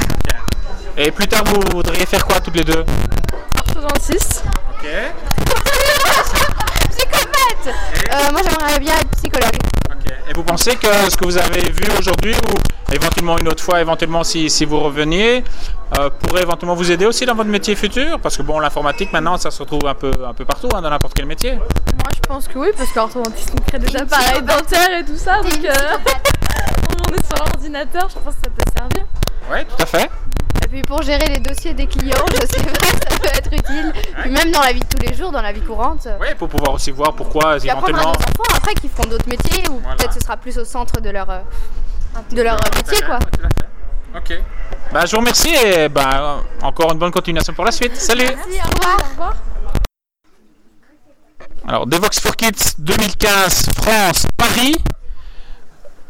Et 0.96 1.10
plus 1.10 1.28
tard, 1.28 1.42
vous 1.44 1.60
voudriez 1.76 2.06
faire 2.06 2.24
quoi 2.24 2.40
toutes 2.40 2.56
les 2.56 2.64
deux? 2.64 2.84
26. 3.74 4.42
Ok. 4.70 4.86
Psychopathe. 6.90 7.66
Euh, 7.66 8.32
moi, 8.32 8.40
j'aimerais 8.42 8.78
bien 8.78 8.94
être 8.94 9.10
psychologue. 9.16 9.56
Et 10.28 10.33
vous 10.33 10.43
pensez 10.43 10.76
que 10.76 10.87
ce 11.11 11.16
que 11.16 11.25
vous 11.25 11.37
avez 11.37 11.71
vu 11.71 11.85
aujourd'hui, 11.99 12.35
ou 12.35 12.95
éventuellement 12.95 13.38
une 13.38 13.49
autre 13.49 13.62
fois, 13.62 13.81
éventuellement 13.81 14.25
si, 14.25 14.49
si 14.49 14.64
vous 14.64 14.81
reveniez, 14.81 15.45
euh, 15.99 16.09
pourrait 16.09 16.43
éventuellement 16.43 16.75
vous 16.75 16.90
aider 16.90 17.04
aussi 17.04 17.26
dans 17.26 17.35
votre 17.35 17.50
métier 17.50 17.76
futur? 17.76 18.19
Parce 18.21 18.37
que 18.38 18.43
bon, 18.43 18.59
l'informatique 18.59 19.12
maintenant, 19.12 19.37
ça 19.37 19.50
se 19.50 19.59
retrouve 19.61 19.87
un 19.87 19.95
peu, 19.95 20.12
un 20.26 20.33
peu 20.33 20.47
partout, 20.47 20.69
hein, 20.75 20.81
dans 20.81 20.88
n'importe 20.88 21.12
quel 21.14 21.26
métier. 21.26 21.52
Moi, 21.52 22.11
je 22.14 22.21
pense 22.21 22.49
que 22.49 22.59
oui, 22.59 22.69
parce 22.75 22.90
26, 22.95 23.47
on 23.52 23.62
crée 23.62 23.78
des 23.78 23.97
appareils 23.97 24.43
dentaires 24.43 24.99
et 24.99 25.04
tout 25.04 25.16
ça, 25.16 25.43
donc 25.43 25.62
euh, 25.62 25.73
on 27.11 27.14
est 27.14 27.26
sur 27.26 27.45
l'ordinateur, 27.45 28.09
je 28.09 28.14
pense 28.14 28.35
que 28.35 28.40
ça 28.45 28.50
peut 28.50 28.73
servir. 28.75 29.04
Oui, 29.52 29.59
tout 29.66 29.83
à 29.83 29.87
fait. 29.87 30.11
Puis 30.75 30.83
pour 30.83 31.02
gérer 31.02 31.28
les 31.28 31.38
dossiers 31.38 31.73
des 31.73 31.87
clients, 31.87 32.16
je 32.33 32.47
sais 32.49 32.64
pas, 32.64 32.85
ça 32.85 33.16
peut 33.16 33.28
être 33.28 33.52
utile. 33.52 33.93
Puis 34.23 34.31
même 34.33 34.50
dans 34.50 34.61
la 34.61 34.73
vie 34.73 34.81
de 34.81 34.87
tous 34.87 35.07
les 35.07 35.14
jours, 35.14 35.31
dans 35.31 35.40
la 35.40 35.52
vie 35.52 35.61
courante. 35.61 36.09
Oui, 36.21 36.26
pour 36.37 36.49
pouvoir 36.49 36.75
aussi 36.75 36.90
voir 36.90 37.14
pourquoi 37.14 37.59
Puis 37.59 37.71
apprendre 37.71 37.90
à 37.90 37.93
nos 37.93 37.99
éventuellement. 38.11 38.31
enfants 38.40 38.57
après 38.57 38.75
qui 38.75 38.88
feront 38.88 39.09
d'autres 39.09 39.28
métiers 39.28 39.62
ou 39.71 39.78
Voilà. 39.78 39.95
peut-être 39.95 40.14
ce 40.14 40.19
sera 40.19 40.37
plus 40.37 40.59
au 40.59 40.64
centre 40.64 41.00
de 41.00 41.11
leur, 41.11 41.31
euh, 41.31 41.38
de 42.33 42.43
leur 42.43 42.57
euh, 42.57 42.76
métier 42.76 43.00
quoi. 43.07 43.19
Ouais, 43.21 43.31
tout 43.31 43.47
à 43.47 44.19
fait. 44.26 44.37
Ok. 44.37 44.43
Bah, 44.93 45.07
je 45.07 45.12
vous 45.12 45.19
remercie 45.19 45.54
et 45.54 45.88
bah, 45.88 46.43
encore 46.61 46.90
une 46.93 46.99
bonne 46.99 47.12
continuation 47.12 47.52
pour 47.54 47.64
la 47.64 47.71
suite. 47.71 47.95
Salut 47.95 48.25
Merci, 48.25 48.59
au 48.64 48.75
revoir. 48.75 48.97
Au 48.99 49.11
revoir. 49.11 49.35
Alors, 51.69 51.87
Devox 51.87 52.19
for 52.19 52.35
Kids 52.35 52.75
2015, 52.81 53.66
France, 53.81 54.26
Paris. 54.37 54.75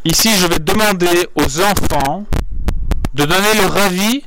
Ici, 0.06 0.35
je 0.38 0.47
vais 0.47 0.59
demander 0.59 1.28
aux 1.35 1.61
enfants 1.61 2.25
de 3.12 3.26
donner 3.26 3.54
leur 3.61 3.76
avis 3.76 4.25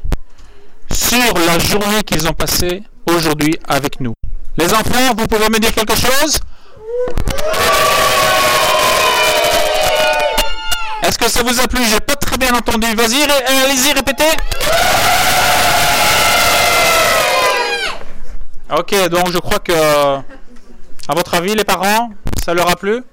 sur 0.92 1.34
la 1.46 1.60
journée 1.60 2.04
qu'ils 2.04 2.28
ont 2.28 2.34
passée 2.34 2.84
aujourd'hui 3.10 3.58
avec 3.68 4.00
nous. 4.00 4.14
Les 4.58 4.74
enfants, 4.74 5.14
vous 5.18 5.28
pouvez 5.28 5.50
me 5.50 5.60
dire 5.60 5.74
quelque 5.74 5.96
chose? 5.96 6.40
Est-ce 11.04 11.18
que 11.18 11.30
ça 11.30 11.44
vous 11.44 11.60
a 11.60 11.68
plu? 11.68 11.84
J'ai 11.86 12.00
pas 12.00 12.16
très 12.16 12.38
bien 12.38 12.54
entendu. 12.54 12.88
Vas-y, 12.96 13.22
euh, 13.22 13.66
allez-y, 13.66 13.94
répétez. 13.94 14.26
Ok, 18.70 19.10
donc 19.10 19.32
je 19.32 19.38
crois 19.38 19.60
que, 19.60 19.72
à 19.72 21.14
votre 21.16 21.36
avis, 21.36 21.56
les 21.56 21.64
parents, 21.64 22.10
ça 22.44 22.54
leur 22.54 22.70
a 22.70 22.76
plu? 22.76 23.04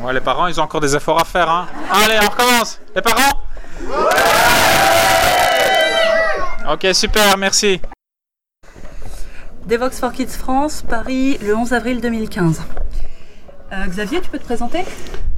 Ouais, 0.00 0.12
les 0.14 0.20
parents, 0.20 0.46
ils 0.46 0.58
ont 0.60 0.64
encore 0.64 0.80
des 0.80 0.96
efforts 0.96 1.20
à 1.20 1.24
faire. 1.24 1.50
Hein. 1.50 1.66
Allez, 1.92 2.18
on 2.22 2.30
recommence. 2.30 2.78
Les 2.94 3.02
parents? 3.02 3.32
Ok, 6.70 6.86
super, 6.92 7.36
merci. 7.38 7.80
Devox 9.66 9.98
for 9.98 10.12
Kids 10.12 10.36
France, 10.38 10.82
Paris, 10.82 11.38
le 11.42 11.54
11 11.54 11.72
avril 11.72 12.00
2015. 12.00 12.62
Euh, 13.70 13.86
Xavier, 13.86 14.20
tu 14.22 14.30
peux 14.30 14.38
te 14.38 14.44
présenter? 14.44 14.78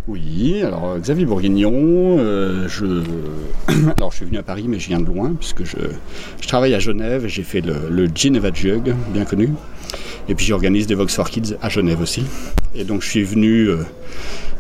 Oui, 0.07 0.63
alors 0.63 0.91
euh, 0.91 0.99
Xavier 0.99 1.25
Bourguignon, 1.25 1.73
euh, 2.19 2.69
je... 2.69 3.03
alors 3.97 4.13
je 4.13 4.17
suis 4.19 4.25
venu 4.25 4.39
à 4.39 4.43
Paris 4.43 4.67
mais 4.69 4.79
je 4.79 4.89
viens 4.89 5.01
de 5.01 5.07
loin 5.07 5.35
puisque 5.39 5.65
je, 5.65 5.77
je 6.41 6.49
travaille 6.49 6.75
à 6.75 6.79
Genève 6.79 7.25
et 7.25 7.29
j'ai 7.29 7.43
fait 7.43 7.61
le, 7.61 8.09
Geneva 8.15 8.51
Jug, 8.53 8.95
bien 9.13 9.25
connu. 9.25 9.51
Et 10.29 10.37
puis 10.37 10.47
j'organise 10.47 10.87
des 10.87 10.95
Vox 10.95 11.15
for 11.15 11.29
Kids 11.29 11.57
à 11.61 11.69
Genève 11.69 12.01
aussi. 12.01 12.25
Et 12.75 12.85
donc 12.85 13.03
je 13.03 13.09
suis 13.09 13.25
venu 13.25 13.69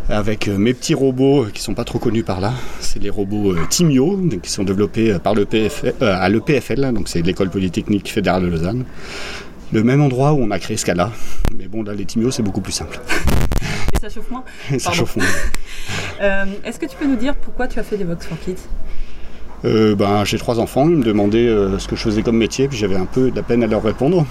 avec 0.09 0.49
mes 0.49 0.75
petits 0.75 0.95
robots 0.95 1.47
qui 1.55 1.63
sont 1.63 1.75
pas 1.75 1.85
trop 1.85 2.01
connus 2.01 2.25
par 2.25 2.41
là. 2.41 2.53
C'est 2.81 3.01
les 3.01 3.11
robots 3.11 3.55
Timio 3.69 4.19
qui 4.43 4.51
sont 4.51 4.65
développés 4.65 5.17
par 5.23 5.37
le 5.37 5.45
PFL, 5.45 5.95
à 6.01 6.29
l'EPFL, 6.29 6.93
donc 6.93 7.09
c'est 7.09 7.23
l'école 7.23 7.51
polytechnique 7.51 8.11
fédérale 8.11 8.43
de 8.43 8.49
Lausanne. 8.49 8.85
Le 9.73 9.85
même 9.85 10.01
endroit 10.01 10.33
où 10.33 10.43
on 10.43 10.51
a 10.51 10.59
créé 10.59 10.77
Scala. 10.77 11.13
Mais 11.57 11.69
bon 11.69 11.85
là 11.85 11.95
les 11.95 12.05
Timio 12.05 12.33
c'est 12.33 12.43
beaucoup 12.43 12.61
plus 12.61 12.73
simple. 12.73 13.01
Ça 14.01 14.09
chauffe 14.09 14.31
moins 14.31 14.45
Ça 14.79 14.93
chauffe 14.93 15.17
moins. 15.17 15.27
Euh, 16.21 16.45
Est-ce 16.65 16.79
que 16.79 16.85
tu 16.85 16.97
peux 16.97 17.07
nous 17.07 17.17
dire 17.17 17.35
pourquoi 17.35 17.67
tu 17.67 17.79
as 17.79 17.83
fait 17.83 17.97
Devox 17.97 18.27
for 18.27 18.39
Kids? 18.41 18.69
Euh, 19.65 19.95
ben, 19.95 20.23
j'ai 20.25 20.37
trois 20.37 20.61
enfants, 20.61 20.87
ils 20.87 20.97
me 20.97 21.03
demandaient 21.03 21.49
euh, 21.49 21.79
ce 21.79 21.89
que 21.89 21.97
je 21.97 22.03
faisais 22.03 22.23
comme 22.23 22.37
métier, 22.37 22.69
puis 22.69 22.77
j'avais 22.77 22.97
un 22.97 23.07
peu 23.07 23.31
de 23.31 23.37
la 23.37 23.43
peine 23.43 23.63
à 23.63 23.67
leur 23.67 23.83
répondre. 23.83 24.27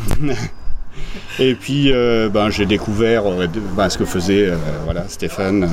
Et 1.40 1.56
puis 1.56 1.92
ben, 1.92 2.52
j'ai 2.52 2.68
découvert 2.68 3.24
ben, 3.76 3.90
ce 3.90 3.98
que 3.98 4.06
faisait 4.06 4.52
voilà, 4.86 5.08
Stéphane, 5.08 5.68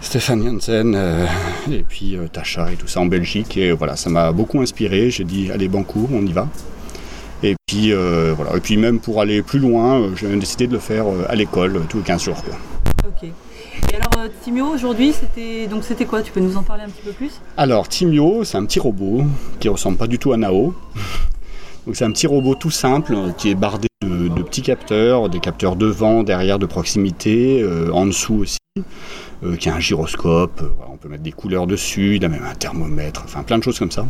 Stéphane 0.00 0.42
Janssen, 0.42 0.94
euh, 0.94 1.26
et 1.70 1.84
puis 1.86 2.16
euh, 2.16 2.28
Tacha 2.28 2.72
et 2.72 2.76
tout 2.76 2.86
ça 2.86 3.00
en 3.00 3.06
Belgique. 3.06 3.56
Et 3.56 3.72
voilà, 3.72 3.96
ça 3.96 4.08
m'a 4.10 4.32
beaucoup 4.32 4.60
inspiré. 4.60 5.10
J'ai 5.10 5.24
dit, 5.24 5.50
allez, 5.50 5.68
banco, 5.68 6.08
on 6.12 6.24
y 6.24 6.32
va. 6.32 6.48
Et 7.42 7.56
puis, 7.66 7.92
euh, 7.92 8.32
voilà. 8.36 8.56
et 8.56 8.60
puis 8.60 8.76
même 8.76 9.00
pour 9.00 9.20
aller 9.20 9.42
plus 9.42 9.58
loin, 9.58 10.10
j'ai 10.16 10.28
décidé 10.36 10.66
de 10.66 10.72
le 10.72 10.78
faire 10.78 11.04
à 11.28 11.34
l'école 11.34 11.82
tous 11.88 11.98
les 11.98 12.04
15 12.04 12.22
jours. 12.22 12.42
quoi. 12.42 12.54
Et 13.22 13.94
alors, 13.94 14.10
euh, 14.18 14.28
Timio, 14.42 14.66
aujourd'hui, 14.66 15.12
c'était 15.12 15.66
donc 15.66 15.84
c'était 15.84 16.04
quoi? 16.04 16.22
Tu 16.22 16.32
peux 16.32 16.40
nous 16.40 16.56
en 16.56 16.62
parler 16.62 16.84
un 16.84 16.88
petit 16.88 17.02
peu 17.02 17.12
plus? 17.12 17.40
Alors, 17.56 17.88
Timio, 17.88 18.44
c'est 18.44 18.56
un 18.56 18.64
petit 18.64 18.78
robot 18.78 19.22
qui 19.60 19.68
ressemble 19.68 19.96
pas 19.96 20.06
du 20.06 20.18
tout 20.18 20.32
à 20.32 20.36
Nao. 20.36 20.74
Donc, 21.86 21.96
c'est 21.96 22.04
un 22.04 22.10
petit 22.10 22.26
robot 22.26 22.54
tout 22.54 22.70
simple 22.70 23.14
euh, 23.14 23.32
qui 23.32 23.50
est 23.50 23.54
bardé 23.54 23.88
de, 24.02 24.42
petits 24.42 24.62
capteurs, 24.62 25.28
des 25.28 25.40
capteurs 25.40 25.74
devant, 25.74 26.22
derrière, 26.22 26.58
de 26.58 26.66
proximité, 26.66 27.62
euh, 27.62 27.90
en 27.92 28.06
dessous 28.06 28.40
aussi, 28.40 28.58
qui 29.58 29.68
a 29.68 29.74
un 29.74 29.80
gyroscope. 29.80 30.62
on 30.92 30.96
peut 30.96 31.08
mettre 31.08 31.22
des 31.22 31.32
couleurs 31.32 31.66
dessus, 31.66 32.16
il 32.16 32.24
a 32.24 32.28
même 32.28 32.44
un 32.44 32.54
thermomètre, 32.54 33.22
enfin 33.24 33.42
plein 33.42 33.58
de 33.58 33.64
choses 33.64 33.78
comme 33.78 33.90
ça. 33.90 34.06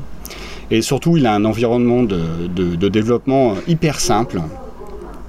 Et 0.70 0.82
surtout, 0.82 1.16
il 1.16 1.26
a 1.26 1.34
un 1.34 1.44
environnement 1.44 2.02
de 2.02 2.88
développement 2.88 3.54
hyper 3.66 4.00
simple, 4.00 4.40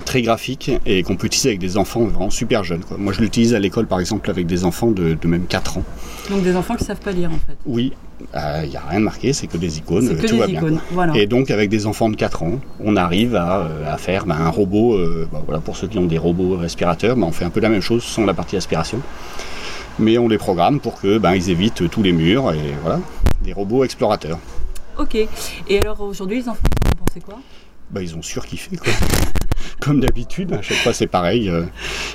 très 0.10 0.24
graphique 0.24 0.72
et 0.88 1.04
qu'on 1.04 1.16
peut 1.16 1.28
utiliser 1.28 1.50
avec 1.50 1.60
des 1.60 1.78
enfants 1.78 2.04
vraiment 2.06 2.32
super 2.32 2.64
jeunes. 2.64 2.84
Quoi. 2.84 2.98
Moi, 2.98 3.14
je 3.14 3.22
l'utilise 3.22 3.54
à 3.54 3.60
l'école, 3.60 3.86
par 3.86 4.00
exemple, 4.00 4.28
avec 4.32 4.48
des 4.48 4.66
enfants 4.66 4.90
de, 4.90 5.14
de 5.14 5.28
même 5.28 5.46
4 5.46 5.78
ans. 5.78 5.84
Donc 6.32 6.42
des 6.42 6.56
enfants 6.56 6.76
qui 6.76 6.84
savent 6.84 7.00
pas 7.00 7.12
lire 7.12 7.30
en 7.30 7.38
fait. 7.38 7.56
Oui, 7.68 7.94
il 8.20 8.70
n'y 8.70 8.76
a 8.76 8.82
rien 8.90 9.02
de 9.02 9.06
marqué, 9.06 9.34
c'est 9.34 9.46
que 9.46 9.58
des 9.58 9.78
icônes, 9.78 10.10
que 10.10 10.26
tout 10.26 10.34
des 10.34 10.40
va 10.40 10.48
bien. 10.48 10.62
icônes, 10.62 10.78
quoi. 10.80 10.88
voilà. 10.92 11.16
Et 11.16 11.28
donc 11.28 11.52
avec 11.52 11.70
des 11.70 11.86
enfants 11.86 12.10
de 12.10 12.16
4 12.16 12.42
ans, 12.42 12.60
on 12.84 12.96
arrive 12.96 13.36
à, 13.36 13.60
euh, 13.60 13.94
à 13.94 13.98
faire 14.00 14.26
ben, 14.26 14.36
un 14.36 14.50
robot, 14.50 14.96
euh, 14.96 15.28
ben, 15.32 15.44
voilà, 15.46 15.62
pour 15.62 15.78
ceux 15.78 15.88
qui 15.88 16.00
ont 16.00 16.08
des 16.08 16.18
robots 16.18 16.58
respirateurs, 16.58 17.16
ben, 17.16 17.28
on 17.28 17.32
fait 17.32 17.46
un 17.46 17.52
peu 17.52 17.60
la 17.60 17.70
même 17.70 17.82
chose 17.82 18.04
sans 18.04 18.26
la 18.26 18.34
partie 18.34 18.58
aspiration. 18.58 19.00
Mais 20.00 20.18
on 20.18 20.28
les 20.28 20.40
programme 20.40 20.80
pour 20.80 21.00
que 21.00 21.20
ben, 21.20 21.36
ils 21.36 21.52
évitent 21.52 21.88
tous 21.88 22.02
les 22.02 22.14
murs 22.14 22.52
et 22.52 22.74
voilà, 22.82 23.00
des 23.44 23.54
robots 23.54 23.84
explorateurs. 23.84 24.40
Ok. 24.98 25.16
Et 25.68 25.80
alors 25.80 26.02
aujourd'hui, 26.02 26.38
les 26.38 26.50
enfants, 26.50 26.64
ils 26.84 26.90
ont 26.94 27.06
pensé 27.06 27.20
quoi? 27.20 27.40
Ben, 27.92 28.02
ils 28.02 28.16
ont 28.16 28.24
surkiffé 28.24 28.76
quoi. 28.76 28.92
Comme 29.80 30.02
d'habitude, 30.02 30.52
à 30.54 30.62
chaque 30.62 30.78
fois 30.78 30.92
c'est 30.94 31.08
pareil. 31.08 31.50
euh, 31.50 31.64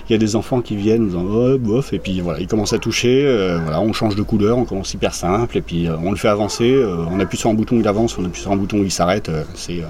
Il 0.08 0.12
y 0.12 0.14
a 0.14 0.18
des 0.18 0.36
enfants 0.36 0.60
qui 0.60 0.76
viennent 0.76 1.04
en 1.04 1.06
disant 1.06 1.24
oh, 1.26 1.58
bof, 1.58 1.92
et 1.94 1.98
puis 1.98 2.20
voilà, 2.20 2.40
ils 2.40 2.46
commencent 2.46 2.74
à 2.74 2.78
toucher. 2.78 3.24
euh, 3.24 3.58
voilà, 3.62 3.80
on 3.80 3.92
change 3.94 4.16
de 4.16 4.22
couleur, 4.22 4.58
on 4.58 4.64
commence 4.64 4.92
hyper 4.92 5.14
simple, 5.14 5.56
et 5.56 5.62
puis 5.62 5.88
euh, 5.88 5.96
on 6.02 6.10
le 6.10 6.16
fait 6.16 6.28
avancer. 6.28 6.78
on 7.10 7.18
appuie 7.20 7.38
sur 7.38 7.48
un 7.50 7.54
bouton, 7.54 7.76
il 7.80 7.88
avance, 7.88 8.18
on 8.18 8.24
appuie 8.24 8.42
sur 8.42 8.52
un 8.52 8.56
bouton, 8.56 8.78
il 8.82 8.90
s'arrête. 8.90 9.30
c'est 9.54 9.82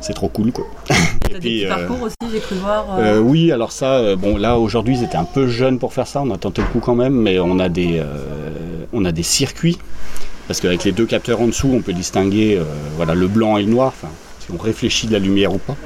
c'est 0.00 0.12
trop 0.14 0.28
cool 0.28 0.52
quoi. 0.52 0.64
Et 1.30 1.34
des 1.34 1.38
puis, 1.40 1.66
parcours 1.66 2.02
aussi, 2.02 2.14
j'ai 2.32 2.38
cru 2.40 2.54
voir. 2.56 2.86
oui, 3.22 3.50
alors 3.52 3.72
ça, 3.72 4.14
bon 4.16 4.36
là 4.36 4.56
aujourd'hui 4.58 4.96
ils 4.98 5.04
étaient 5.04 5.16
un 5.16 5.24
peu 5.24 5.46
jeunes 5.48 5.78
pour 5.78 5.92
faire 5.92 6.06
ça, 6.06 6.22
on 6.22 6.30
a 6.30 6.38
tenté 6.38 6.62
le 6.62 6.68
coup 6.68 6.78
quand 6.80 6.94
même, 6.94 7.14
mais 7.14 7.38
on 7.40 7.58
a 7.58 7.68
des, 7.68 8.02
on 8.92 9.04
a 9.04 9.12
des 9.12 9.22
circuits, 9.24 9.78
parce 10.46 10.60
qu'avec 10.60 10.84
les 10.84 10.92
deux 10.92 11.06
capteurs 11.06 11.40
en 11.40 11.46
dessous 11.46 11.70
on 11.74 11.80
peut 11.80 11.92
distinguer 11.92 12.60
voilà, 12.96 13.14
le 13.14 13.26
blanc 13.28 13.56
et 13.56 13.62
le 13.62 13.70
noir, 13.70 13.88
enfin, 13.88 14.08
si 14.40 14.52
on 14.52 14.56
réfléchit 14.62 15.06
de 15.08 15.12
la 15.12 15.18
lumière 15.18 15.52
ou 15.54 15.58
pas. 15.58 15.76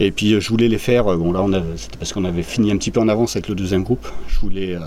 Et 0.00 0.10
puis 0.10 0.32
euh, 0.32 0.40
je 0.40 0.48
voulais 0.48 0.68
les 0.68 0.78
faire, 0.78 1.08
euh, 1.08 1.16
bon 1.16 1.32
là 1.32 1.44
c'était 1.76 1.96
parce 1.96 2.12
qu'on 2.12 2.24
avait 2.24 2.42
fini 2.42 2.70
un 2.70 2.76
petit 2.76 2.90
peu 2.90 3.00
en 3.00 3.08
avance 3.08 3.34
avec 3.36 3.48
le 3.48 3.54
deuxième 3.54 3.82
groupe, 3.82 4.06
je 4.28 4.38
voulais 4.38 4.74
euh, 4.74 4.80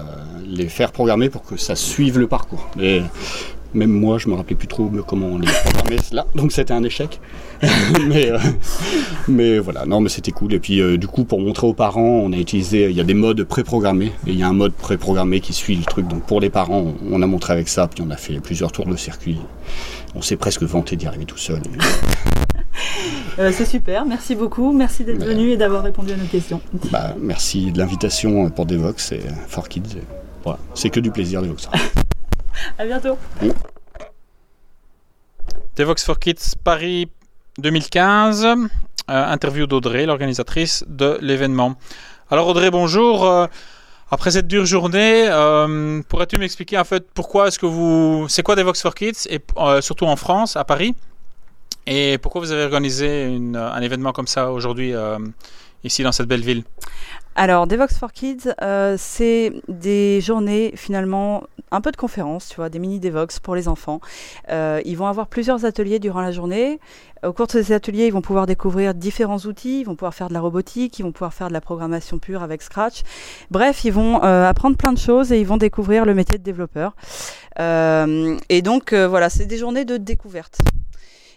les 0.46 0.68
faire 0.68 0.92
programmer 0.92 1.30
pour 1.30 1.44
que 1.44 1.58
ça 1.58 1.76
suive 1.76 2.18
le 2.18 2.28
parcours. 2.28 2.70
Mais 2.78 3.02
même 3.74 3.92
moi 3.92 4.18
je 4.18 4.30
me 4.30 4.36
rappelais 4.36 4.56
plus 4.56 4.68
trop 4.68 4.90
comment 5.06 5.28
on 5.28 5.40
les 5.40 5.48
programmait 5.48 5.98
là, 6.14 6.26
donc 6.36 6.54
c'était 6.54 6.74
un 6.74 6.84
échec. 6.84 7.20
mais, 9.28 9.60
voilà, 9.60 9.86
non 9.86 10.00
mais 10.00 10.10
c'était 10.10 10.32
cool. 10.32 10.54
Et 10.54 10.60
puis 10.60 10.82
du 10.98 11.08
coup 11.08 11.26
pour 11.26 11.42
montrer 11.42 11.68
aux 11.68 11.74
parents, 11.74 12.22
on 12.24 12.32
a 12.32 12.38
utilisé, 12.38 12.90
il 12.90 12.96
y 12.96 13.02
a 13.02 13.04
des 13.04 13.14
modes 13.14 13.44
préprogrammés, 13.44 14.14
et 14.28 14.32
il 14.32 14.38
y 14.38 14.44
a 14.44 14.48
un 14.48 14.54
mode 14.54 14.74
préprogrammé 14.74 15.42
qui 15.42 15.52
suit 15.52 15.76
le 15.76 15.84
truc. 15.84 16.08
Donc 16.08 16.24
pour 16.24 16.40
les 16.40 16.50
parents, 16.50 16.94
on 17.10 17.22
a 17.22 17.28
montré 17.28 17.52
avec 17.54 17.68
ça, 17.68 17.88
puis 17.88 18.04
on 18.06 18.12
a 18.12 18.18
fait 18.18 18.40
plusieurs 18.40 18.72
tours 18.72 18.88
de 18.88 18.96
circuit. 18.96 19.38
On 20.16 20.22
s'est 20.22 20.38
presque 20.38 20.64
vanté 20.64 20.96
d'y 20.96 21.08
arriver 21.08 21.26
tout 21.26 21.38
seul. 21.38 21.62
euh, 23.42 23.52
c'est 23.54 23.66
super, 23.66 24.06
merci 24.06 24.36
beaucoup. 24.36 24.72
Merci 24.72 25.04
d'être 25.04 25.24
venu 25.24 25.50
et 25.50 25.58
d'avoir 25.58 25.84
répondu 25.84 26.14
à 26.14 26.18
nos 26.18 26.26
questions. 26.26 26.62
Bah, 26.92 27.16
merci 27.20 27.72
de 27.72 27.80
l'invitation 27.80 28.50
pour 28.50 28.66
Devox 28.66 29.12
et 29.12 29.16
euh, 29.18 29.32
For 29.48 29.68
Kids. 29.68 29.98
Et 29.98 30.04
voilà, 30.44 30.60
c'est 30.74 30.90
que 30.90 31.00
du 31.00 31.12
plaisir 31.12 31.42
Devox. 31.42 31.68
À 32.78 32.86
bientôt. 32.86 33.18
Devox 35.76 36.04
for 36.04 36.20
Kids 36.20 36.56
Paris 36.64 37.10
2015. 37.58 38.46
Euh, 38.46 38.58
interview 39.08 39.66
d'Audrey, 39.66 40.06
l'organisatrice 40.06 40.84
de 40.88 41.18
l'événement. 41.22 41.76
Alors 42.30 42.48
Audrey, 42.48 42.70
bonjour. 42.70 43.26
Euh, 43.26 43.48
après 44.14 44.32
cette 44.32 44.48
dure 44.48 44.66
journée, 44.66 45.26
euh, 45.30 46.02
pourrais-tu 46.10 46.38
m'expliquer 46.38 46.78
en 46.78 46.84
fait 46.84 47.10
pourquoi 47.14 47.48
est-ce 47.48 47.58
que 47.58 47.66
vous, 47.66 48.26
c'est 48.28 48.44
quoi 48.44 48.58
Devox 48.58 48.82
for 48.82 48.94
Kids 48.94 49.26
et 49.30 49.40
euh, 49.58 49.80
surtout 49.80 50.06
en 50.06 50.18
France, 50.18 50.58
à 50.58 50.66
Paris, 50.66 50.96
et 51.88 52.18
pourquoi 52.18 52.42
vous 52.42 52.52
avez 52.52 52.64
organisé 52.64 53.26
une- 53.26 53.56
un 53.56 53.82
événement 53.82 54.12
comme 54.12 54.28
ça 54.28 54.52
aujourd'hui 54.52 54.94
euh, 54.94 55.18
ici 55.84 56.04
dans 56.04 56.12
cette 56.12 56.28
belle 56.28 56.42
ville? 56.42 56.64
Alors, 57.36 57.66
Devox 57.66 57.98
for 57.98 58.12
Kids, 58.12 58.54
euh, 58.62 58.96
c'est 59.00 59.54
des 59.70 60.20
journées 60.20 60.74
finalement, 60.76 61.44
un 61.72 61.80
peu 61.80 61.90
de 61.92 61.96
conférences, 61.96 62.50
tu 62.50 62.58
vois, 62.58 62.68
des 62.68 62.78
mini 62.78 63.00
Devox 63.00 63.40
pour 63.40 63.56
les 63.56 63.70
enfants. 63.70 64.02
Euh, 64.50 64.82
ils 64.84 64.98
vont 64.98 65.08
avoir 65.08 65.28
plusieurs 65.28 65.64
ateliers 65.64 66.00
durant 66.00 66.20
la 66.20 66.34
journée. 66.34 66.82
Au 67.24 67.32
cours 67.32 67.48
de 67.48 67.52
ces 67.54 67.72
ateliers, 67.72 68.08
ils 68.08 68.12
vont 68.12 68.22
pouvoir 68.22 68.48
découvrir 68.48 68.94
différents 68.94 69.38
outils, 69.38 69.80
ils 69.80 69.86
vont 69.86 69.96
pouvoir 69.96 70.14
faire 70.14 70.28
de 70.28 70.34
la 70.34 70.42
robotique, 70.42 71.00
ils 71.00 71.04
vont 71.04 71.14
pouvoir 71.14 71.34
faire 71.34 71.48
de 71.48 71.54
la 71.54 71.62
programmation 71.62 72.20
pure 72.20 72.44
avec 72.44 72.62
Scratch. 72.62 73.04
Bref, 73.50 73.86
ils 73.86 73.94
vont 73.94 74.22
euh, 74.24 74.50
apprendre 74.50 74.76
plein 74.76 74.92
de 74.92 74.98
choses 74.98 75.32
et 75.32 75.40
ils 75.40 75.48
vont 75.48 75.58
découvrir 75.58 76.04
le 76.04 76.14
métier 76.14 76.38
de 76.38 76.44
développeur. 76.44 76.96
Euh, 77.60 78.38
et 78.50 78.62
donc, 78.62 78.92
euh, 78.92 79.08
voilà, 79.08 79.30
c'est 79.30 79.46
des 79.46 79.58
journées 79.58 79.86
de 79.86 79.96
découverte. 79.96 80.60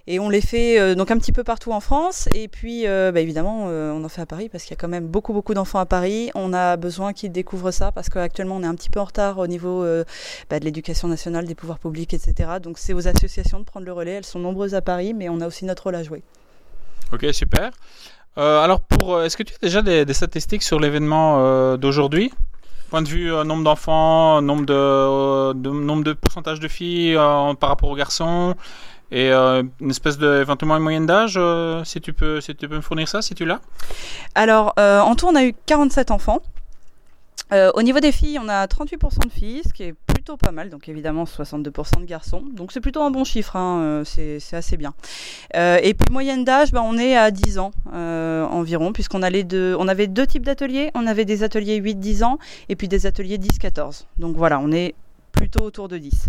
Et 0.07 0.21
on 0.21 0.29
les 0.29 0.43
fait 0.43 0.79
euh, 0.79 0.95
donc 0.95 1.11
un 1.11 1.17
petit 1.17 1.33
peu 1.33 1.45
partout 1.45 1.73
en 1.73 1.81
France. 1.81 2.29
Et 2.35 2.49
puis, 2.49 2.87
euh, 2.87 3.11
bah, 3.11 3.21
évidemment, 3.21 3.67
euh, 3.69 3.91
on 3.91 4.05
en 4.05 4.09
fait 4.11 4.21
à 4.21 4.27
Paris 4.27 4.51
parce 4.51 4.65
qu'il 4.65 4.73
y 4.73 4.75
a 4.75 4.77
quand 4.77 4.89
même 4.89 5.07
beaucoup, 5.07 5.33
beaucoup 5.33 5.55
d'enfants 5.55 5.79
à 5.79 5.87
Paris. 5.87 6.31
On 6.35 6.53
a 6.53 6.77
besoin 6.77 7.15
qu'ils 7.15 7.33
découvrent 7.33 7.71
ça 7.71 7.91
parce 7.91 8.11
qu'actuellement, 8.11 8.57
on 8.57 8.63
est 8.63 8.67
un 8.67 8.75
petit 8.75 8.91
peu 8.91 9.01
en 9.01 9.05
retard 9.05 9.39
au 9.39 9.47
niveau 9.47 9.85
bah, 10.51 10.61
de 10.61 10.65
l'éducation 10.65 11.09
nationale, 11.09 11.47
des 11.47 11.55
pouvoirs 11.55 11.79
publics, 11.79 12.13
etc. 12.13 12.51
Donc, 12.63 12.79
c'est 12.79 12.93
aux 12.93 13.09
associations 13.09 13.61
de 13.61 13.65
prendre 13.65 13.87
le 13.87 13.93
relais. 13.93 14.13
Elles 14.13 14.27
sont 14.27 14.39
nombreuses 14.39 14.75
à 14.75 14.83
Paris, 14.83 15.15
mais 15.15 15.31
on 15.31 15.41
a 15.41 15.47
aussi 15.47 15.65
notre 15.65 15.85
rôle 15.85 15.95
à 15.95 16.03
jouer. 16.03 16.23
Ok, 17.13 17.27
super. 17.33 17.71
Alors, 18.37 18.81
est-ce 19.25 19.37
que 19.37 19.43
tu 19.43 19.55
as 19.55 19.59
déjà 19.63 19.81
des, 19.81 20.13
statistiques 20.13 20.65
sur 20.65 20.81
l'événement 20.81 21.77
d'aujourd'hui? 21.79 22.31
Point 22.91 23.03
de 23.03 23.09
vue 23.09 23.31
nombre 23.45 23.65
d'enfants, 23.65 24.43
nombre 24.43 24.67
de, 24.67 25.53
de- 25.55 25.71
nombre 25.71 26.05
de 26.05 26.13
pourcentage 26.13 26.61
de 26.61 26.69
filles 26.69 27.15
par 27.15 27.71
rapport 27.71 27.89
aux 27.89 27.97
garçons, 27.97 28.55
et 29.15 29.31
euh, 29.31 29.63
une 29.81 29.91
espèce 29.91 30.19
de 30.19 30.41
éventuellement 30.41 30.77
une 30.77 30.83
moyenne 30.83 31.07
d'âge, 31.07 31.35
euh, 31.37 31.85
si 31.85 32.01
tu 32.01 32.13
peux, 32.13 32.41
si 32.41 32.53
tu 32.57 32.69
peux 32.69 32.75
me 32.75 32.81
fournir 32.81 33.07
ça, 33.07 33.23
si 33.23 33.37
tu 33.37 33.45
l'as? 33.45 33.61
Alors, 34.35 34.75
euh, 34.81 34.99
en 34.99 35.15
tout, 35.15 35.27
on 35.29 35.37
a 35.37 35.45
eu 35.45 35.55
47 35.67 36.11
enfants. 36.11 36.43
Au 37.77 37.83
niveau 37.83 38.01
des 38.01 38.11
filles, 38.11 38.41
on 38.43 38.49
a 38.49 38.67
38% 38.67 39.27
de 39.27 39.31
filles, 39.31 39.63
ce 39.65 39.73
qui 39.73 39.85
est 39.85 39.95
plutôt 40.09 40.37
pas 40.37 40.51
mal, 40.51 40.71
donc 40.71 40.89
évidemment 40.89 41.23
62% 41.23 42.01
de 42.01 42.05
garçons. 42.05 42.43
Donc 42.53 42.73
c'est 42.73 42.81
plutôt 42.81 43.01
un 43.03 43.13
bon 43.13 43.23
chiffre, 43.23 43.55
hein, 43.55 44.03
c'est 44.05 44.41
assez 44.55 44.77
bien. 44.77 44.93
Et 45.55 45.95
puis 45.95 46.13
moyenne 46.13 46.45
d'âge, 46.45 46.73
bah, 46.73 46.83
on 46.85 46.99
est 46.99 47.17
à 47.17 47.31
10 47.31 47.61
ans 47.61 47.71
environ, 47.93 48.93
puisqu'on 48.93 49.21
on 49.21 49.89
avait 49.89 50.07
deux 50.09 50.27
types 50.27 50.45
d'ateliers. 50.45 50.91
On 50.97 51.07
avait 51.07 51.25
des 51.25 51.45
ateliers 51.45 51.81
8-10 51.81 52.25
ans 52.25 52.39
et 52.69 52.75
puis 52.75 52.89
des 52.89 53.07
ateliers 53.07 53.39
10-14. 53.39 54.07
Donc 54.19 54.37
voilà, 54.37 54.59
on 54.59 54.73
est 54.73 54.97
plutôt 55.31 55.63
autour 55.63 55.87
de 55.87 55.99
10. 55.99 56.29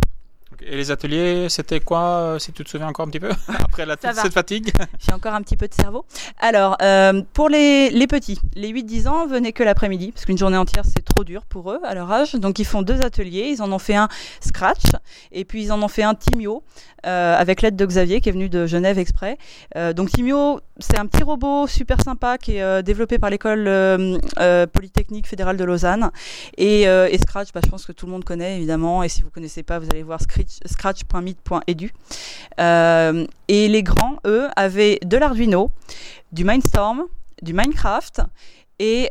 Et 0.62 0.76
les 0.76 0.92
ateliers, 0.92 1.48
c'était 1.50 1.80
quoi, 1.80 2.02
euh, 2.02 2.40
si 2.40 2.52
tu 2.52 2.64
te 2.64 2.70
souviens 2.70 2.88
encore 2.88 3.06
un 3.06 3.10
petit 3.10 3.20
peu, 3.20 3.30
après 3.48 3.86
la, 3.86 3.96
cette 4.00 4.34
fatigue 4.34 4.72
J'ai 5.00 5.14
encore 5.14 5.34
un 5.34 5.42
petit 5.42 5.58
peu 5.58 5.68
de 5.68 5.74
cerveau. 5.74 6.06
Alors, 6.40 6.78
euh, 6.82 7.22
pour 7.34 7.50
les, 7.50 7.90
les 7.90 8.08
petits, 8.08 8.40
les 8.56 8.72
8-10 8.72 9.08
ans, 9.08 9.28
venez 9.28 9.54
que 9.54 9.64
l'après-midi, 9.64 10.12
parce 10.12 10.26
qu'une 10.26 10.38
journée 10.38 10.58
entière, 10.58 10.84
c'est 10.86 11.04
trop 11.04 11.24
dur 11.24 11.46
pour 11.46 11.72
eux 11.72 11.80
à 11.84 11.94
leur 11.94 12.12
âge. 12.12 12.36
Donc, 12.36 12.60
ils 12.60 12.66
font 12.66 12.82
deux 12.82 13.02
ateliers. 13.02 13.50
Ils 13.50 13.62
en 13.62 13.72
ont 13.72 13.80
fait 13.80 13.96
un 13.96 14.08
Scratch, 14.42 14.84
et 15.32 15.46
puis 15.46 15.64
ils 15.64 15.72
en 15.72 15.82
ont 15.82 15.88
fait 15.88 16.04
un 16.04 16.16
Timio, 16.16 16.64
euh, 17.06 17.36
avec 17.38 17.62
l'aide 17.62 17.76
de 17.76 17.86
Xavier, 17.86 18.22
qui 18.22 18.30
est 18.30 18.32
venu 18.32 18.50
de 18.50 18.66
Genève 18.66 18.98
exprès. 18.98 19.38
Euh, 19.76 19.94
donc, 19.94 20.10
Timio, 20.10 20.60
c'est 20.80 21.00
un 21.00 21.06
petit 21.06 21.24
robot 21.24 21.68
super 21.68 22.02
sympa 22.02 22.38
qui 22.38 22.58
est 22.58 22.62
euh, 22.62 22.82
développé 22.82 23.18
par 23.18 23.30
l'école 23.30 23.66
euh, 23.68 24.18
euh, 24.40 24.68
Polytechnique 24.68 25.28
fédérale 25.28 25.56
de 25.58 25.64
Lausanne. 25.64 26.12
Et, 26.58 26.86
Scratch, 27.18 27.54
bah, 27.54 27.62
je 27.64 27.70
pense 27.70 27.86
que 27.86 27.92
tout 27.92 28.06
le 28.06 28.12
monde 28.12 28.26
connaît, 28.26 28.58
évidemment. 28.58 29.02
Et 29.04 29.10
si 29.10 29.22
vous 29.22 29.30
connaissez 29.30 29.64
pas, 29.64 29.80
vous 29.80 29.88
allez 29.92 30.04
voir 30.04 30.20
scratch- 30.22 30.60
scratch.meet.edu. 30.66 31.94
Euh, 32.60 33.26
et 33.48 33.68
les 33.68 33.84
grands, 33.84 34.18
eux, 34.26 34.48
avaient 34.56 35.00
de 35.06 35.18
l'Arduino, 35.18 35.72
du 36.32 36.44
Mindstorm, 36.44 37.06
du 37.42 37.54
Minecraft 37.54 38.22
et, 38.80 39.10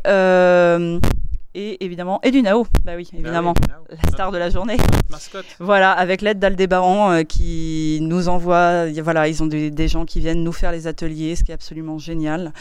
et 1.54 1.84
évidemment 1.84 2.20
et 2.22 2.30
du 2.30 2.42
Nao. 2.42 2.66
Bah 2.84 2.92
oui, 2.96 3.08
évidemment, 3.12 3.54
la 3.90 4.10
star 4.10 4.32
de 4.32 4.38
la 4.38 4.50
journée. 4.50 4.76
mascotte. 5.10 5.46
Voilà, 5.60 5.92
avec 5.92 6.22
l'aide 6.22 6.38
d'Aldébaran 6.38 7.12
euh, 7.12 7.22
qui 7.22 7.98
nous 8.02 8.28
envoie. 8.28 8.90
Voilà, 9.02 9.28
ils 9.28 9.42
ont 9.42 9.46
des, 9.46 9.70
des 9.70 9.88
gens 9.88 10.04
qui 10.04 10.20
viennent 10.20 10.42
nous 10.42 10.52
faire 10.52 10.72
les 10.72 10.86
ateliers, 10.86 11.36
ce 11.36 11.44
qui 11.44 11.50
est 11.50 11.54
absolument 11.54 11.98
génial. 11.98 12.52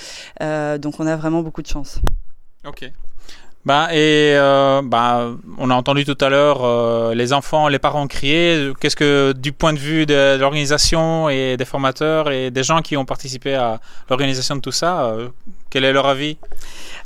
Euh, 0.41 0.77
donc 0.77 0.99
on 0.99 1.07
a 1.07 1.15
vraiment 1.15 1.41
beaucoup 1.41 1.61
de 1.61 1.67
chance. 1.67 1.99
Ok. 2.65 2.91
Bah, 3.65 3.87
et 3.93 4.33
euh, 4.35 4.81
bah, 4.83 5.31
on 5.57 5.69
a 5.69 5.73
entendu 5.73 6.03
tout 6.03 6.17
à 6.19 6.27
l'heure 6.27 6.65
euh, 6.65 7.13
les 7.15 7.31
enfants, 7.31 7.69
les 7.69 7.79
parents 7.79 8.07
crier. 8.07 8.71
Qu'est-ce 8.79 8.97
que, 8.97 9.33
du 9.37 9.53
point 9.53 9.71
de 9.71 9.79
vue 9.79 10.05
de, 10.05 10.37
l'organisation 10.37 11.29
et 11.29 11.55
des 11.55 11.63
formateurs 11.63 12.29
et 12.29 12.51
des 12.51 12.63
gens 12.63 12.81
qui 12.81 12.97
ont 12.97 13.05
participé 13.05 13.55
à 13.55 13.79
l'organisation 14.09 14.57
de 14.57 14.61
tout 14.61 14.71
ça, 14.71 15.05
euh, 15.05 15.29
quel 15.69 15.85
est 15.85 15.93
leur 15.93 16.07
avis? 16.07 16.37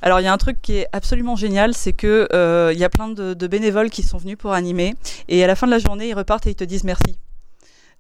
Alors 0.02 0.20
il 0.20 0.24
y 0.24 0.28
a 0.28 0.34
un 0.34 0.38
truc 0.38 0.58
qui 0.62 0.78
est 0.78 0.88
absolument 0.94 1.36
génial, 1.36 1.76
c'est 1.76 1.94
que 1.94 2.28
euh, 2.34 2.72
il 2.74 2.80
y 2.80 2.84
a 2.84 2.90
plein 2.90 3.10
de 3.10 3.48
bénévoles 3.48 3.92
qui 3.92 4.02
sont 4.02 4.18
venus 4.18 4.38
pour 4.38 4.54
animer 4.54 4.96
et 5.28 5.44
à 5.44 5.48
la 5.48 5.56
fin 5.56 5.68
de 5.68 5.72
la 5.72 5.80
journée 5.80 6.10
ils 6.10 6.16
repartent 6.16 6.48
et 6.48 6.52
ils 6.52 6.56
te 6.56 6.64
disent 6.64 6.84
merci. 6.84 7.18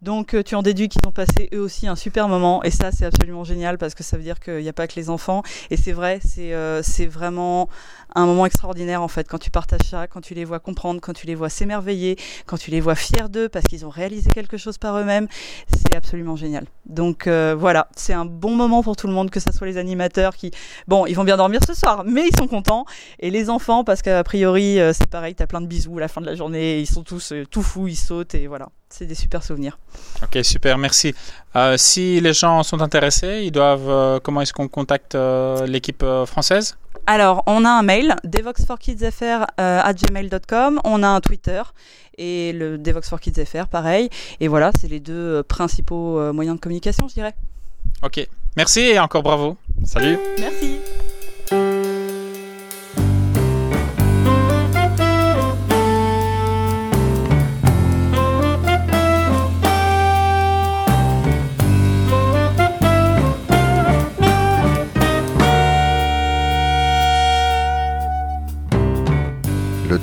Donc 0.01 0.33
euh, 0.33 0.43
tu 0.43 0.55
en 0.55 0.61
déduis 0.61 0.89
qu'ils 0.89 1.01
ont 1.07 1.11
passé 1.11 1.49
eux 1.53 1.59
aussi 1.59 1.87
un 1.87 1.95
super 1.95 2.27
moment. 2.27 2.63
Et 2.63 2.71
ça 2.71 2.91
c'est 2.91 3.05
absolument 3.05 3.43
génial 3.43 3.77
parce 3.77 3.95
que 3.95 4.03
ça 4.03 4.17
veut 4.17 4.23
dire 4.23 4.39
qu'il 4.39 4.59
n'y 4.59 4.69
a 4.69 4.73
pas 4.73 4.87
que 4.87 4.95
les 4.95 5.09
enfants. 5.09 5.41
Et 5.71 5.77
c'est 5.77 5.91
vrai, 5.91 6.19
c'est 6.23 6.53
euh, 6.53 6.83
c'est 6.83 7.07
vraiment 7.07 7.67
un 8.13 8.25
moment 8.25 8.45
extraordinaire 8.45 9.01
en 9.01 9.07
fait 9.07 9.27
quand 9.27 9.39
tu 9.39 9.51
partages 9.51 9.87
ça, 9.89 10.07
quand 10.07 10.21
tu 10.21 10.33
les 10.33 10.45
vois 10.45 10.59
comprendre, 10.59 11.01
quand 11.01 11.13
tu 11.13 11.25
les 11.25 11.35
vois 11.35 11.49
s'émerveiller, 11.49 12.15
quand 12.45 12.57
tu 12.57 12.69
les 12.71 12.79
vois 12.79 12.95
fiers 12.95 13.29
d'eux 13.29 13.49
parce 13.49 13.65
qu'ils 13.65 13.85
ont 13.85 13.89
réalisé 13.89 14.29
quelque 14.29 14.57
chose 14.57 14.77
par 14.77 14.97
eux-mêmes, 14.97 15.27
c'est 15.75 15.95
absolument 15.95 16.35
génial. 16.35 16.65
Donc 16.85 17.25
euh, 17.25 17.55
voilà, 17.57 17.87
c'est 17.95 18.13
un 18.13 18.25
bon 18.25 18.55
moment 18.55 18.83
pour 18.83 18.95
tout 18.95 19.07
le 19.07 19.13
monde, 19.13 19.31
que 19.31 19.39
ce 19.39 19.51
soit 19.51 19.67
les 19.67 19.77
animateurs 19.77 20.35
qui, 20.35 20.51
bon, 20.87 21.05
ils 21.07 21.15
vont 21.15 21.23
bien 21.23 21.37
dormir 21.37 21.59
ce 21.65 21.73
soir, 21.73 22.03
mais 22.05 22.27
ils 22.27 22.37
sont 22.37 22.47
contents. 22.47 22.85
Et 23.19 23.31
les 23.31 23.49
enfants 23.49 23.83
parce 23.83 24.03
qu'a 24.03 24.23
priori 24.23 24.77
c'est 24.93 25.07
pareil, 25.07 25.33
t'as 25.33 25.47
plein 25.47 25.61
de 25.61 25.67
bisous 25.67 25.97
à 25.97 26.01
la 26.01 26.07
fin 26.07 26.21
de 26.21 26.27
la 26.27 26.35
journée, 26.35 26.79
ils 26.79 26.87
sont 26.87 27.03
tous 27.03 27.33
tout 27.49 27.63
fous, 27.63 27.87
ils 27.87 27.95
sautent 27.95 28.35
et 28.35 28.45
voilà, 28.45 28.69
c'est 28.89 29.05
des 29.05 29.15
super 29.15 29.43
souvenirs. 29.43 29.77
Ok, 30.23 30.39
super, 30.43 30.77
merci. 30.77 31.13
Euh, 31.55 31.75
si 31.77 32.19
les 32.21 32.33
gens 32.33 32.63
sont 32.63 32.81
intéressés, 32.81 33.41
ils 33.43 33.51
doivent. 33.51 33.89
euh, 33.89 34.19
comment 34.19 34.41
est-ce 34.41 34.53
qu'on 34.53 34.67
contacte 34.67 35.15
euh, 35.15 35.65
l'équipe 35.65 36.03
française? 36.25 36.77
Alors, 37.05 37.43
on 37.47 37.63
a 37.63 37.69
un 37.69 37.83
mail, 37.83 38.15
devox4kidsfr 38.25 39.45
euh, 39.59 39.81
at 39.81 39.93
gmail.com, 39.93 40.81
on 40.83 41.03
a 41.03 41.07
un 41.07 41.21
Twitter 41.21 41.61
et 42.17 42.51
le 42.53 42.77
devox4kidsfr, 42.77 43.67
pareil. 43.67 44.09
Et 44.39 44.47
voilà, 44.47 44.71
c'est 44.79 44.87
les 44.87 44.99
deux 44.99 45.43
principaux 45.43 46.33
moyens 46.33 46.57
de 46.57 46.61
communication, 46.61 47.07
je 47.07 47.13
dirais. 47.13 47.35
Ok, 48.03 48.27
merci 48.57 48.81
et 48.81 48.99
encore 48.99 49.23
bravo. 49.23 49.57
Salut. 49.85 50.17
Merci. 50.39 50.79